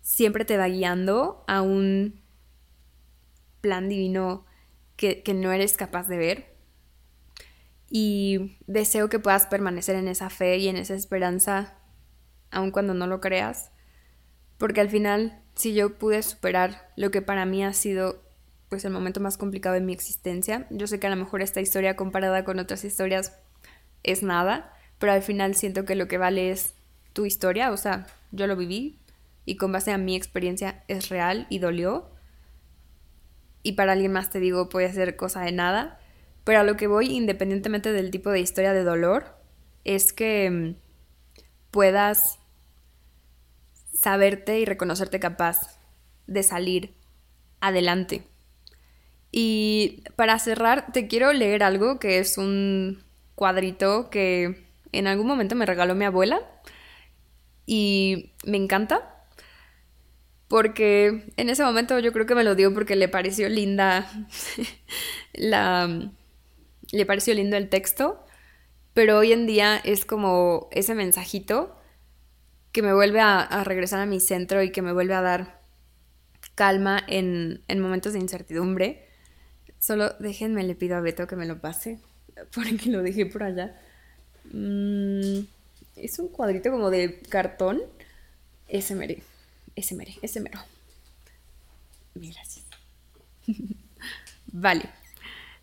siempre 0.00 0.44
te 0.44 0.56
va 0.56 0.68
guiando 0.68 1.44
a 1.46 1.62
un 1.62 2.22
plan 3.60 3.88
divino 3.88 4.44
que, 4.96 5.22
no 5.34 5.52
eres 5.52 5.76
capaz 5.76 6.08
de 6.08 6.16
ver. 6.16 6.53
Y 7.96 8.58
deseo 8.66 9.08
que 9.08 9.20
puedas 9.20 9.46
permanecer 9.46 9.94
en 9.94 10.08
esa 10.08 10.28
fe 10.28 10.56
y 10.56 10.66
en 10.66 10.74
esa 10.74 10.94
esperanza, 10.94 11.78
aun 12.50 12.72
cuando 12.72 12.92
no 12.92 13.06
lo 13.06 13.20
creas. 13.20 13.70
Porque 14.58 14.80
al 14.80 14.90
final, 14.90 15.40
si 15.54 15.74
yo 15.74 15.96
pude 15.96 16.20
superar 16.24 16.90
lo 16.96 17.12
que 17.12 17.22
para 17.22 17.46
mí 17.46 17.62
ha 17.62 17.72
sido 17.72 18.20
pues 18.68 18.84
el 18.84 18.90
momento 18.90 19.20
más 19.20 19.38
complicado 19.38 19.76
de 19.76 19.80
mi 19.80 19.92
existencia, 19.92 20.66
yo 20.70 20.88
sé 20.88 20.98
que 20.98 21.06
a 21.06 21.10
lo 21.10 21.14
mejor 21.14 21.40
esta 21.40 21.60
historia 21.60 21.94
comparada 21.94 22.42
con 22.42 22.58
otras 22.58 22.84
historias 22.84 23.38
es 24.02 24.24
nada, 24.24 24.72
pero 24.98 25.12
al 25.12 25.22
final 25.22 25.54
siento 25.54 25.84
que 25.84 25.94
lo 25.94 26.08
que 26.08 26.18
vale 26.18 26.50
es 26.50 26.74
tu 27.12 27.26
historia, 27.26 27.70
o 27.70 27.76
sea, 27.76 28.08
yo 28.32 28.48
lo 28.48 28.56
viví 28.56 28.98
y 29.44 29.54
con 29.54 29.70
base 29.70 29.92
a 29.92 29.98
mi 29.98 30.16
experiencia 30.16 30.82
es 30.88 31.10
real 31.10 31.46
y 31.48 31.60
dolió. 31.60 32.10
Y 33.62 33.74
para 33.74 33.92
alguien 33.92 34.10
más 34.10 34.30
te 34.30 34.40
digo, 34.40 34.68
puede 34.68 34.92
ser 34.92 35.14
cosa 35.14 35.42
de 35.42 35.52
nada, 35.52 36.00
pero 36.44 36.60
a 36.60 36.64
lo 36.64 36.76
que 36.76 36.86
voy, 36.86 37.06
independientemente 37.06 37.92
del 37.92 38.10
tipo 38.10 38.30
de 38.30 38.40
historia 38.40 38.72
de 38.72 38.84
dolor, 38.84 39.36
es 39.84 40.12
que 40.12 40.50
mm, 40.50 40.76
puedas 41.70 42.38
saberte 43.92 44.58
y 44.60 44.64
reconocerte 44.64 45.18
capaz 45.18 45.78
de 46.26 46.42
salir 46.42 46.94
adelante. 47.60 48.22
Y 49.32 50.04
para 50.16 50.38
cerrar, 50.38 50.92
te 50.92 51.08
quiero 51.08 51.32
leer 51.32 51.62
algo 51.62 51.98
que 51.98 52.18
es 52.18 52.38
un 52.38 53.02
cuadrito 53.34 54.10
que 54.10 54.64
en 54.92 55.06
algún 55.06 55.26
momento 55.26 55.56
me 55.56 55.66
regaló 55.66 55.94
mi 55.94 56.04
abuela 56.04 56.40
y 57.66 58.32
me 58.44 58.58
encanta 58.58 59.26
porque 60.48 61.32
en 61.36 61.48
ese 61.48 61.64
momento 61.64 61.98
yo 61.98 62.12
creo 62.12 62.26
que 62.26 62.34
me 62.36 62.44
lo 62.44 62.54
dio 62.54 62.72
porque 62.72 62.94
le 62.94 63.08
pareció 63.08 63.48
linda 63.48 64.08
la 65.32 66.12
le 66.94 67.06
pareció 67.06 67.34
lindo 67.34 67.56
el 67.56 67.68
texto, 67.68 68.24
pero 68.92 69.18
hoy 69.18 69.32
en 69.32 69.46
día 69.46 69.76
es 69.76 70.04
como 70.04 70.68
ese 70.70 70.94
mensajito 70.94 71.76
que 72.72 72.82
me 72.82 72.94
vuelve 72.94 73.20
a, 73.20 73.62
regresar 73.64 74.00
a 74.00 74.06
mi 74.06 74.20
centro 74.20 74.62
y 74.62 74.70
que 74.70 74.82
me 74.82 74.92
vuelve 74.92 75.14
a 75.14 75.20
dar 75.20 75.60
calma 76.54 77.02
en, 77.08 77.62
en 77.68 77.80
momentos 77.80 78.12
de 78.12 78.20
incertidumbre. 78.20 79.08
Solo 79.78 80.10
déjenme, 80.18 80.62
le 80.64 80.74
pido 80.74 80.96
a 80.96 81.00
Beto 81.00 81.26
que 81.26 81.36
me 81.36 81.46
lo 81.46 81.60
pase, 81.60 82.00
porque 82.54 82.90
lo 82.90 83.02
dejé 83.02 83.26
por 83.26 83.42
allá. 83.42 83.78
Mm, 84.52 85.40
es 85.96 86.18
un 86.18 86.28
cuadrito 86.28 86.70
como 86.70 86.90
de 86.90 87.20
cartón. 87.28 87.82
Ese 88.68 88.94
mere, 88.94 89.22
ese 89.76 89.94
mere, 89.94 90.14
ese 90.22 90.40
mero. 90.40 90.58
Gracias. 92.14 92.64
vale, 94.46 94.88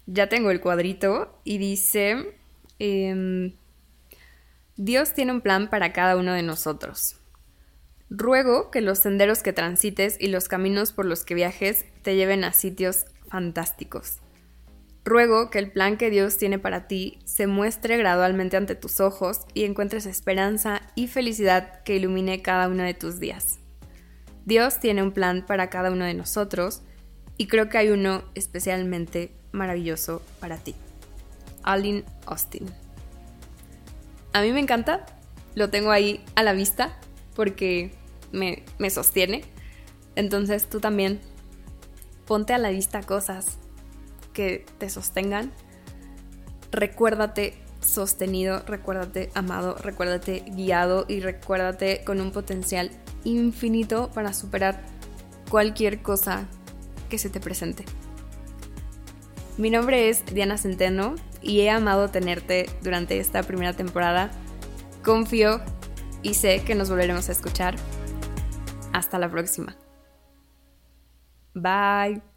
ya 0.06 0.28
tengo 0.30 0.52
el 0.52 0.62
cuadrito 0.62 1.40
y 1.44 1.58
dice, 1.58 2.38
em, 2.80 3.56
Dios 4.78 5.14
tiene 5.14 5.32
un 5.32 5.42
plan 5.42 5.70
para 5.70 5.94
cada 5.94 6.16
uno 6.18 6.34
de 6.34 6.44
nosotros. 6.44 7.18
Ruego 8.10 8.72
que 8.72 8.82
los 8.82 9.00
senderos 9.00 9.42
que 9.42 9.54
transites 9.54 10.18
y 10.20 10.28
los 10.28 10.48
caminos 10.48 10.92
por 10.92 11.06
los 11.06 11.24
que 11.24 11.36
viajes 11.36 11.86
te 12.02 12.16
lleven 12.16 12.44
a 12.44 12.52
sitios 12.52 13.06
fantásticos. 13.30 14.18
Ruego 15.04 15.50
que 15.50 15.60
el 15.60 15.72
plan 15.72 15.98
que 15.98 16.10
Dios 16.10 16.38
tiene 16.38 16.60
para 16.60 16.88
ti 16.88 17.20
se 17.26 17.48
muestre 17.48 17.98
gradualmente 17.98 18.58
ante 18.58 18.76
tus 18.76 19.00
ojos 19.00 19.42
y 19.54 19.64
encuentres 19.64 20.06
esperanza 20.06 20.82
y 20.94 21.08
felicidad 21.08 21.82
que 21.84 21.96
ilumine 21.96 22.42
cada 22.42 22.68
uno 22.68 22.84
de 22.84 22.94
tus 22.94 23.20
días. 23.20 23.60
Dios 24.46 24.80
tiene 24.80 25.02
un 25.02 25.12
plan 25.12 25.46
para 25.46 25.70
cada 25.70 25.92
uno 25.92 26.06
de 26.06 26.14
nosotros 26.14 26.84
y 27.38 27.48
creo 27.48 27.70
que 27.70 27.78
hay 27.78 27.90
uno 27.90 28.24
especialmente 28.36 29.41
maravilloso 29.52 30.22
para 30.40 30.58
ti. 30.58 30.76
Aline 31.64 32.04
Austin. 32.26 32.66
A 34.34 34.42
mí 34.42 34.52
me 34.52 34.60
encanta, 34.60 35.06
lo 35.56 35.70
tengo 35.70 35.92
ahí 35.92 36.24
a 36.36 36.44
la 36.44 36.54
vista 36.54 36.98
porque 37.36 37.92
me, 38.32 38.64
me 38.80 38.90
sostiene. 38.90 39.44
Entonces 40.16 40.70
tú 40.70 40.80
también 40.80 41.20
ponte 42.26 42.54
a 42.54 42.58
la 42.58 42.70
vista 42.70 43.02
cosas 43.02 43.58
que 44.34 44.66
te 44.78 44.90
sostengan. 44.90 45.52
Recuérdate 46.72 47.62
sostenido, 47.82 48.64
recuérdate 48.66 49.32
amado, 49.34 49.76
recuérdate 49.76 50.44
guiado 50.48 51.06
y 51.08 51.20
recuérdate 51.20 52.04
con 52.06 52.22
un 52.22 52.32
potencial 52.32 52.92
infinito 53.24 54.10
para 54.14 54.34
superar 54.34 54.82
cualquier 55.50 56.02
cosa 56.02 56.48
que 57.10 57.18
se 57.18 57.30
te 57.30 57.40
presente. 57.40 57.84
Mi 59.62 59.70
nombre 59.70 60.10
es 60.10 60.26
Diana 60.26 60.58
Centeno 60.58 61.14
y 61.40 61.60
he 61.60 61.70
amado 61.70 62.10
tenerte 62.10 62.68
durante 62.82 63.20
esta 63.20 63.44
primera 63.44 63.74
temporada. 63.74 64.32
Confío 65.04 65.62
y 66.24 66.34
sé 66.34 66.64
que 66.64 66.74
nos 66.74 66.90
volveremos 66.90 67.30
a 67.30 67.32
escuchar. 67.32 67.76
Hasta 68.92 69.20
la 69.20 69.30
próxima. 69.30 69.78
Bye. 71.54 72.31